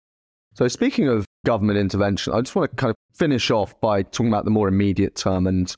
So, 0.54 0.68
speaking 0.68 1.08
of 1.08 1.26
government 1.44 1.78
intervention, 1.78 2.32
I 2.32 2.40
just 2.40 2.54
want 2.54 2.70
to 2.70 2.76
kind 2.76 2.90
of 2.90 2.96
finish 3.16 3.50
off 3.50 3.78
by 3.80 4.02
talking 4.02 4.28
about 4.28 4.44
the 4.44 4.50
more 4.50 4.68
immediate 4.68 5.16
term. 5.16 5.46
And 5.46 5.74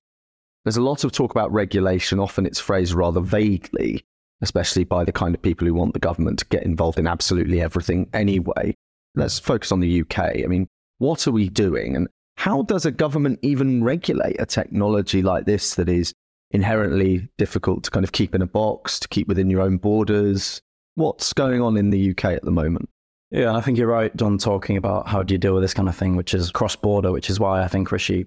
there's 0.64 0.76
a 0.76 0.82
lot 0.82 1.04
of 1.04 1.12
talk 1.12 1.30
about 1.30 1.52
regulation. 1.52 2.18
Often 2.18 2.46
it's 2.46 2.60
phrased 2.60 2.92
rather 2.92 3.20
vaguely, 3.20 4.04
especially 4.42 4.84
by 4.84 5.04
the 5.04 5.12
kind 5.12 5.34
of 5.34 5.42
people 5.42 5.66
who 5.66 5.74
want 5.74 5.94
the 5.94 6.00
government 6.00 6.38
to 6.38 6.46
get 6.46 6.62
involved 6.62 6.98
in 6.98 7.06
absolutely 7.06 7.60
everything 7.60 8.08
anyway. 8.12 8.74
Let's 9.14 9.38
focus 9.38 9.72
on 9.72 9.80
the 9.80 10.02
UK. 10.02 10.18
I 10.18 10.46
mean, 10.46 10.68
what 10.98 11.26
are 11.26 11.32
we 11.32 11.48
doing? 11.48 11.96
And 11.96 12.08
how 12.36 12.62
does 12.62 12.84
a 12.84 12.90
government 12.90 13.38
even 13.42 13.82
regulate 13.82 14.40
a 14.40 14.46
technology 14.46 15.22
like 15.22 15.46
this 15.46 15.74
that 15.76 15.88
is 15.88 16.12
inherently 16.50 17.28
difficult 17.38 17.84
to 17.84 17.90
kind 17.90 18.04
of 18.04 18.12
keep 18.12 18.34
in 18.34 18.42
a 18.42 18.46
box, 18.46 19.00
to 19.00 19.08
keep 19.08 19.26
within 19.28 19.50
your 19.50 19.62
own 19.62 19.78
borders? 19.78 20.60
What's 20.94 21.32
going 21.32 21.62
on 21.62 21.76
in 21.76 21.90
the 21.90 22.10
UK 22.10 22.26
at 22.26 22.44
the 22.44 22.50
moment? 22.50 22.88
Yeah, 23.30 23.54
I 23.54 23.60
think 23.60 23.76
you're 23.76 23.88
right, 23.88 24.14
John, 24.16 24.38
talking 24.38 24.76
about 24.76 25.08
how 25.08 25.22
do 25.22 25.34
you 25.34 25.38
deal 25.38 25.54
with 25.54 25.62
this 25.62 25.74
kind 25.74 25.88
of 25.88 25.96
thing, 25.96 26.14
which 26.14 26.32
is 26.32 26.50
cross 26.50 26.76
border, 26.76 27.10
which 27.10 27.28
is 27.28 27.40
why 27.40 27.62
I 27.62 27.68
think 27.68 27.90
Rishi 27.90 28.26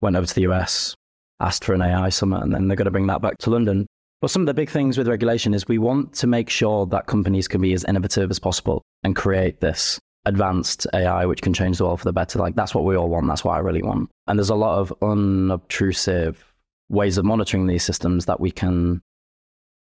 went 0.00 0.16
over 0.16 0.26
to 0.26 0.34
the 0.34 0.48
US, 0.50 0.94
asked 1.40 1.64
for 1.64 1.74
an 1.74 1.82
AI 1.82 2.08
summit, 2.08 2.42
and 2.42 2.54
then 2.54 2.68
they're 2.68 2.76
going 2.76 2.86
to 2.86 2.90
bring 2.90 3.06
that 3.08 3.20
back 3.20 3.38
to 3.38 3.50
London. 3.50 3.86
But 4.24 4.30
some 4.30 4.40
of 4.40 4.46
the 4.46 4.54
big 4.54 4.70
things 4.70 4.96
with 4.96 5.06
regulation 5.06 5.52
is 5.52 5.68
we 5.68 5.76
want 5.76 6.14
to 6.14 6.26
make 6.26 6.48
sure 6.48 6.86
that 6.86 7.04
companies 7.04 7.46
can 7.46 7.60
be 7.60 7.74
as 7.74 7.84
innovative 7.84 8.30
as 8.30 8.38
possible 8.38 8.80
and 9.02 9.14
create 9.14 9.60
this 9.60 10.00
advanced 10.24 10.86
AI 10.94 11.26
which 11.26 11.42
can 11.42 11.52
change 11.52 11.76
the 11.76 11.84
world 11.84 12.00
for 12.00 12.06
the 12.06 12.12
better. 12.14 12.38
Like 12.38 12.54
that's 12.54 12.74
what 12.74 12.84
we 12.84 12.96
all 12.96 13.10
want. 13.10 13.26
That's 13.26 13.44
what 13.44 13.52
I 13.52 13.58
really 13.58 13.82
want. 13.82 14.08
And 14.26 14.38
there's 14.38 14.48
a 14.48 14.54
lot 14.54 14.78
of 14.78 14.94
unobtrusive 15.02 16.54
ways 16.88 17.18
of 17.18 17.26
monitoring 17.26 17.66
these 17.66 17.84
systems 17.84 18.24
that 18.24 18.40
we 18.40 18.50
can 18.50 19.02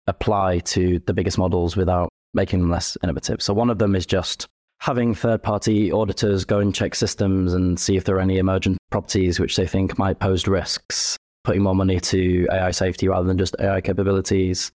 apply 0.07 0.59
to 0.59 0.99
the 1.05 1.13
biggest 1.13 1.37
models 1.37 1.77
without 1.77 2.09
making 2.33 2.59
them 2.59 2.69
less 2.69 2.97
innovative. 3.03 3.41
So 3.41 3.53
one 3.53 3.69
of 3.69 3.79
them 3.79 3.95
is 3.95 4.05
just 4.05 4.45
having 4.79 5.15
third 5.15 5.41
party 5.41 5.89
auditors 5.89 6.43
go 6.43 6.59
and 6.59 6.75
check 6.75 6.95
systems 6.95 7.53
and 7.53 7.79
see 7.79 7.95
if 7.95 8.03
there 8.03 8.17
are 8.17 8.19
any 8.19 8.39
emergent 8.39 8.77
properties 8.91 9.39
which 9.39 9.55
they 9.55 9.67
think 9.67 9.97
might 9.97 10.19
pose 10.19 10.49
risks, 10.49 11.15
putting 11.47 11.63
more 11.63 11.73
money 11.73 11.97
to 11.97 12.45
AI 12.51 12.71
safety 12.71 13.07
rather 13.07 13.25
than 13.25 13.37
just 13.37 13.55
AI 13.61 13.79
capabilities. 13.79 14.69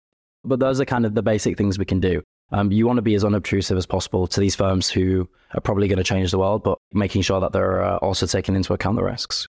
But 0.45 0.61
those 0.61 0.83
are 0.83 0.85
kind 0.85 1.07
of 1.07 1.15
the 1.15 1.23
basic 1.23 1.57
things 1.57 1.79
we 1.79 1.87
can 1.87 1.99
do. 1.99 2.23
Um, 2.53 2.71
you 2.71 2.87
want 2.87 2.99
to 2.99 3.03
be 3.03 3.15
as 3.15 3.25
unobtrusive 3.25 3.79
as 3.79 3.87
possible 3.87 4.27
to 4.27 4.39
these 4.39 4.55
firms 4.55 4.91
who 4.91 5.27
are 5.55 5.63
probably 5.63 5.89
going 5.89 5.97
to 5.97 6.05
change 6.05 6.31
the 6.31 6.39
world, 6.39 6.63
but 6.63 6.77
making 6.93 7.23
sure 7.23 7.41
that 7.41 7.53
they're 7.53 7.83
uh, 7.83 7.97
also 7.97 8.27
taking 8.27 8.55
into 8.55 8.75
account 8.75 8.97
the 8.97 9.03
risks. 9.03 9.47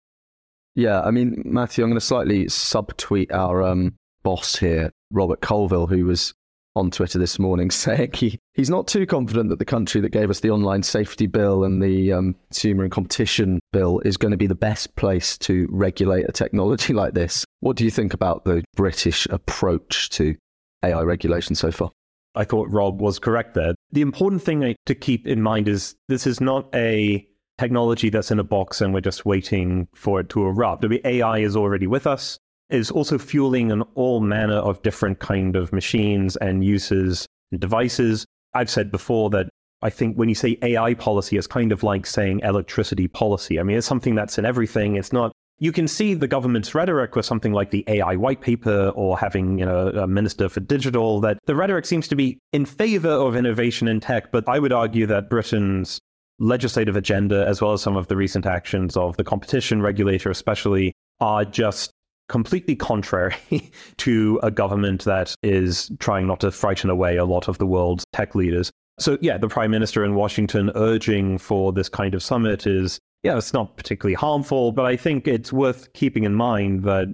Yeah, 0.76 1.02
I 1.02 1.10
mean, 1.10 1.42
Matthew, 1.44 1.84
I'm 1.84 1.90
going 1.90 2.00
to 2.00 2.06
slightly 2.06 2.46
subtweet 2.46 3.34
our 3.34 3.64
um, 3.64 3.96
boss 4.22 4.56
here, 4.56 4.92
Robert 5.12 5.42
Colville, 5.42 5.88
who 5.88 6.06
was 6.06 6.36
on 6.78 6.92
Twitter 6.92 7.20
this 7.20 7.40
morning 7.40 7.72
saying 7.72 8.12
he, 8.14 8.40
he's 8.54 8.70
not 8.70 8.88
too 8.88 9.06
confident 9.06 9.50
that 9.50 9.60
the 9.60 9.66
country 9.66 10.00
that 10.02 10.10
gave 10.10 10.30
us 10.30 10.40
the 10.40 10.52
online 10.52 10.84
safety 10.84 11.28
bill 11.28 11.64
and 11.64 11.82
the 11.82 12.14
um, 12.14 12.36
consumer 12.52 12.84
and 12.84 12.92
competition 12.92 13.60
bill 13.74 14.00
is 14.06 14.18
going 14.18 14.32
to 14.32 14.38
be 14.38 14.48
the 14.48 14.56
best 14.56 14.96
place 14.96 15.38
to 15.40 15.68
regulate 15.70 16.28
a 16.30 16.32
technology 16.32 16.94
like 17.02 17.14
this. 17.14 17.46
What 17.60 17.76
do 17.76 17.84
you 17.84 17.92
think 17.92 18.14
about 18.14 18.46
the 18.46 18.64
British 18.76 19.26
approach 19.28 20.10
to 20.12 20.36
AI 20.84 21.02
regulation 21.02 21.56
so 21.56 21.72
far? 21.72 21.92
I 22.36 22.44
thought 22.44 22.70
Rob 22.70 23.02
was 23.02 23.18
correct 23.18 23.56
there. 23.56 23.74
The 23.92 24.02
important 24.02 24.44
thing 24.44 24.76
to 24.86 24.96
keep 24.96 25.28
in 25.28 25.42
mind 25.42 25.68
is 25.68 25.96
this 26.08 26.28
is 26.28 26.40
not 26.40 26.70
a 26.76 27.28
technology 27.58 28.12
that's 28.12 28.30
in 28.30 28.38
a 28.38 28.44
box 28.44 28.82
and 28.82 28.94
we're 28.94 29.02
just 29.02 29.26
waiting 29.26 29.88
for 29.96 30.20
it 30.20 30.30
to 30.30 30.46
erupt. 30.46 30.86
I 30.86 30.90
mean, 30.90 31.02
AI 31.04 31.40
is 31.40 31.56
already 31.56 31.88
with 31.88 32.06
us 32.06 32.38
is 32.70 32.92
also 32.92 33.18
fueling 33.18 33.72
an 33.72 33.84
all 33.96 34.20
manner 34.20 34.58
of 34.58 34.82
different 34.82 35.20
kind 35.20 35.56
of 35.56 35.72
machines 35.72 36.36
and 36.38 36.64
uses 36.64 37.26
and 37.52 37.62
devices. 37.62 38.26
I've 38.54 38.70
said 38.70 38.92
before 38.92 39.30
that 39.32 39.50
I 39.82 39.90
think 39.90 40.16
when 40.16 40.28
you 40.28 40.36
say 40.36 40.58
AI 40.62 40.96
policy, 40.96 41.38
it's 41.38 41.48
kind 41.48 41.72
of 41.72 41.84
like 41.84 42.06
saying 42.06 42.42
electricity 42.44 43.08
policy. 43.08 43.60
I 43.60 43.64
mean, 43.64 43.78
it's 43.78 43.88
something 43.88 44.16
that's 44.16 44.38
in 44.38 44.46
everything. 44.46 44.96
It's 44.96 45.14
not. 45.14 45.32
You 45.60 45.72
can 45.72 45.88
see 45.88 46.14
the 46.14 46.28
government's 46.28 46.76
rhetoric 46.76 47.16
with 47.16 47.26
something 47.26 47.52
like 47.52 47.72
the 47.72 47.84
AI 47.88 48.16
white 48.16 48.42
paper 48.42 48.92
or 48.96 49.18
having, 49.18 49.58
you 49.58 49.66
know, 49.66 49.90
a 49.90 50.08
minister 50.08 50.50
for 50.50 50.60
digital. 50.60 51.20
That 51.20 51.40
the 51.46 51.56
rhetoric 51.56 51.86
seems 51.86 52.08
to 52.10 52.16
be 52.16 52.40
in 52.54 52.66
favor 52.66 53.10
of 53.10 53.36
innovation 53.36 53.88
in 53.88 54.00
tech, 54.00 54.32
but 54.32 54.48
I 54.48 54.60
would 54.60 54.72
argue 54.72 55.06
that 55.08 55.30
Britain's 55.30 56.00
legislative 56.40 56.96
agenda, 56.96 57.48
as 57.48 57.62
well 57.62 57.74
as 57.74 57.82
some 57.82 57.96
of 57.96 58.08
the 58.08 58.16
recent 58.16 58.46
actions 58.46 58.96
of 58.96 59.18
the 59.18 59.24
competition 59.24 59.82
regulator, 59.82 60.30
especially, 60.30 60.94
are 61.20 61.46
just 61.46 61.92
completely 62.30 62.76
contrary 62.76 63.36
to 63.98 64.40
a 64.44 64.52
government 64.52 65.04
that 65.06 65.36
is 65.44 65.92
trying 66.00 66.28
not 66.28 66.40
to 66.42 66.52
frighten 66.52 66.90
away 66.90 67.18
a 67.18 67.26
lot 67.26 67.48
of 67.48 67.58
the 67.58 67.66
world's 67.66 68.04
tech 68.14 68.36
leaders. 68.36 68.72
So, 69.00 69.18
yeah, 69.22 69.38
the 69.38 69.48
prime 69.48 69.72
minister 69.72 70.04
in 70.04 70.16
Washington 70.16 70.72
urging 70.76 71.38
for 71.38 71.72
this 71.72 71.88
kind 71.88 72.16
of 72.16 72.24
summit 72.24 72.66
is, 72.66 73.00
yeah, 73.24 73.38
it's 73.38 73.54
not 73.54 73.78
particularly 73.78 74.16
harmful, 74.16 74.72
but 74.72 74.86
I 74.86 74.96
think 74.96 75.28
it's 75.28 75.54
worth 75.54 75.92
keeping 75.94 76.24
in 76.24 76.34
mind 76.34 76.84
that 76.84 77.14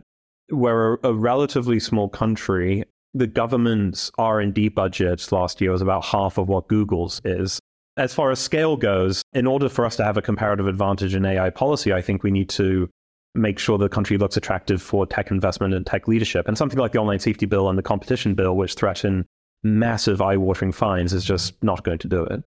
we're 0.49 0.97
a 1.03 1.13
relatively 1.13 1.79
small 1.79 2.07
country. 2.07 2.83
The 3.13 3.27
government's 3.27 4.11
R&D 4.17 4.69
budget 4.69 5.31
last 5.31 5.59
year 5.61 5.71
was 5.71 5.81
about 5.81 6.05
half 6.05 6.37
of 6.37 6.47
what 6.47 6.67
Google's 6.67 7.21
is. 7.25 7.59
As 7.97 8.13
far 8.13 8.31
as 8.31 8.39
scale 8.39 8.75
goes, 8.75 9.21
in 9.33 9.45
order 9.45 9.69
for 9.69 9.85
us 9.85 9.95
to 9.97 10.03
have 10.03 10.17
a 10.17 10.21
comparative 10.21 10.67
advantage 10.67 11.13
in 11.13 11.25
AI 11.25 11.49
policy, 11.49 11.93
I 11.93 12.01
think 12.01 12.23
we 12.23 12.31
need 12.31 12.49
to 12.49 12.89
make 13.35 13.59
sure 13.59 13.77
the 13.77 13.89
country 13.89 14.17
looks 14.17 14.37
attractive 14.37 14.81
for 14.81 15.05
tech 15.05 15.31
investment 15.31 15.73
and 15.73 15.85
tech 15.85 16.07
leadership. 16.07 16.47
And 16.47 16.57
something 16.57 16.79
like 16.79 16.91
the 16.91 16.99
online 16.99 17.19
safety 17.19 17.45
bill 17.45 17.69
and 17.69 17.77
the 17.77 17.83
competition 17.83 18.35
bill, 18.35 18.55
which 18.55 18.75
threaten 18.75 19.25
massive 19.63 20.21
eye 20.21 20.37
watering 20.37 20.71
fines, 20.71 21.13
is 21.13 21.25
just 21.25 21.61
not 21.63 21.83
going 21.83 21.99
to 21.99 22.07
do 22.07 22.23
it. 22.25 22.43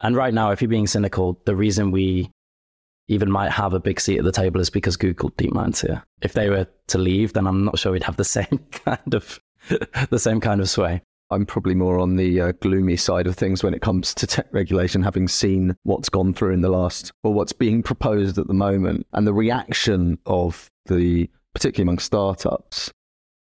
And 0.00 0.16
right 0.16 0.32
now, 0.32 0.50
if 0.50 0.62
you're 0.62 0.68
being 0.68 0.86
cynical, 0.86 1.40
the 1.44 1.54
reason 1.54 1.90
we 1.90 2.30
even 3.08 3.30
might 3.30 3.50
have 3.50 3.74
a 3.74 3.80
big 3.80 4.00
seat 4.00 4.18
at 4.18 4.24
the 4.24 4.32
table 4.32 4.60
is 4.60 4.70
because 4.70 4.96
Google 4.96 5.30
DeepMind's 5.32 5.80
here. 5.80 6.02
If 6.22 6.32
they 6.32 6.48
were 6.48 6.66
to 6.88 6.98
leave, 6.98 7.32
then 7.32 7.46
I'm 7.46 7.64
not 7.64 7.78
sure 7.78 7.92
we'd 7.92 8.04
have 8.04 8.16
the 8.16 8.24
same 8.36 8.64
kind 8.70 9.14
of 9.14 9.40
the 10.08 10.18
same 10.18 10.40
kind 10.40 10.60
of 10.60 10.70
sway. 10.70 11.02
I'm 11.30 11.46
probably 11.46 11.74
more 11.74 11.98
on 11.98 12.16
the 12.16 12.40
uh, 12.40 12.52
gloomy 12.60 12.96
side 12.96 13.26
of 13.26 13.36
things 13.36 13.62
when 13.62 13.74
it 13.74 13.82
comes 13.82 14.14
to 14.14 14.26
tech 14.26 14.48
regulation, 14.52 15.02
having 15.02 15.28
seen 15.28 15.76
what's 15.84 16.08
gone 16.08 16.34
through 16.34 16.52
in 16.52 16.60
the 16.60 16.68
last, 16.68 17.12
or 17.22 17.32
what's 17.32 17.52
being 17.52 17.82
proposed 17.82 18.38
at 18.38 18.48
the 18.48 18.54
moment, 18.54 19.06
and 19.12 19.26
the 19.26 19.32
reaction 19.32 20.18
of 20.26 20.68
the, 20.86 21.30
particularly 21.54 21.82
among 21.88 21.98
startups, 21.98 22.92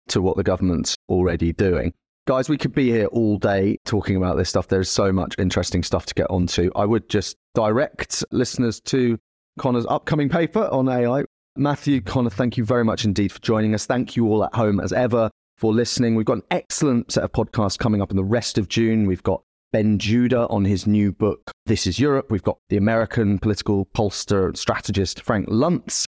to 0.08 0.20
what 0.20 0.36
the 0.36 0.42
government's 0.42 0.96
already 1.08 1.52
doing. 1.52 1.92
Guys, 2.26 2.50
we 2.50 2.58
could 2.58 2.74
be 2.74 2.90
here 2.90 3.06
all 3.06 3.38
day 3.38 3.78
talking 3.86 4.16
about 4.16 4.36
this 4.36 4.50
stuff. 4.50 4.68
There's 4.68 4.90
so 4.90 5.10
much 5.10 5.34
interesting 5.38 5.82
stuff 5.82 6.04
to 6.06 6.14
get 6.14 6.30
onto. 6.30 6.70
I 6.76 6.84
would 6.84 7.08
just 7.08 7.36
direct 7.54 8.22
listeners 8.32 8.80
to 8.82 9.18
Connor's 9.58 9.86
upcoming 9.88 10.28
paper 10.28 10.68
on 10.70 10.90
AI. 10.90 11.24
Matthew, 11.56 12.02
Connor, 12.02 12.30
thank 12.30 12.58
you 12.58 12.64
very 12.64 12.84
much 12.84 13.06
indeed 13.06 13.32
for 13.32 13.40
joining 13.40 13.74
us. 13.74 13.86
Thank 13.86 14.14
you 14.14 14.26
all 14.26 14.44
at 14.44 14.54
home 14.54 14.78
as 14.78 14.92
ever 14.92 15.30
for 15.58 15.74
listening. 15.74 16.14
We've 16.14 16.24
got 16.24 16.38
an 16.38 16.42
excellent 16.50 17.12
set 17.12 17.24
of 17.24 17.32
podcasts 17.32 17.78
coming 17.78 18.00
up 18.00 18.10
in 18.10 18.16
the 18.16 18.24
rest 18.24 18.56
of 18.56 18.68
June. 18.68 19.06
We've 19.06 19.22
got 19.22 19.42
Ben 19.72 19.98
Judah 19.98 20.46
on 20.48 20.64
his 20.64 20.86
new 20.86 21.12
book, 21.12 21.50
This 21.66 21.86
is 21.86 21.98
Europe. 21.98 22.30
We've 22.30 22.42
got 22.42 22.58
the 22.70 22.78
American 22.78 23.38
political 23.38 23.86
pollster 23.86 24.56
strategist 24.56 25.20
Frank 25.20 25.48
Luntz. 25.48 26.04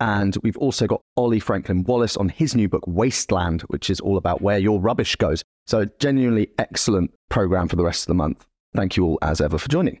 And 0.00 0.36
we've 0.42 0.56
also 0.56 0.86
got 0.86 1.02
Ollie 1.16 1.38
Franklin 1.38 1.84
Wallis 1.84 2.16
on 2.16 2.28
his 2.28 2.56
new 2.56 2.68
book, 2.68 2.84
Wasteland, 2.86 3.62
which 3.62 3.90
is 3.90 4.00
all 4.00 4.16
about 4.16 4.40
where 4.40 4.58
your 4.58 4.80
rubbish 4.80 5.14
goes. 5.16 5.42
So, 5.66 5.84
genuinely 6.00 6.50
excellent 6.58 7.12
program 7.28 7.68
for 7.68 7.76
the 7.76 7.84
rest 7.84 8.04
of 8.04 8.08
the 8.08 8.14
month. 8.14 8.44
Thank 8.74 8.96
you 8.96 9.04
all, 9.04 9.18
as 9.22 9.40
ever, 9.40 9.58
for 9.58 9.68
joining. 9.68 10.00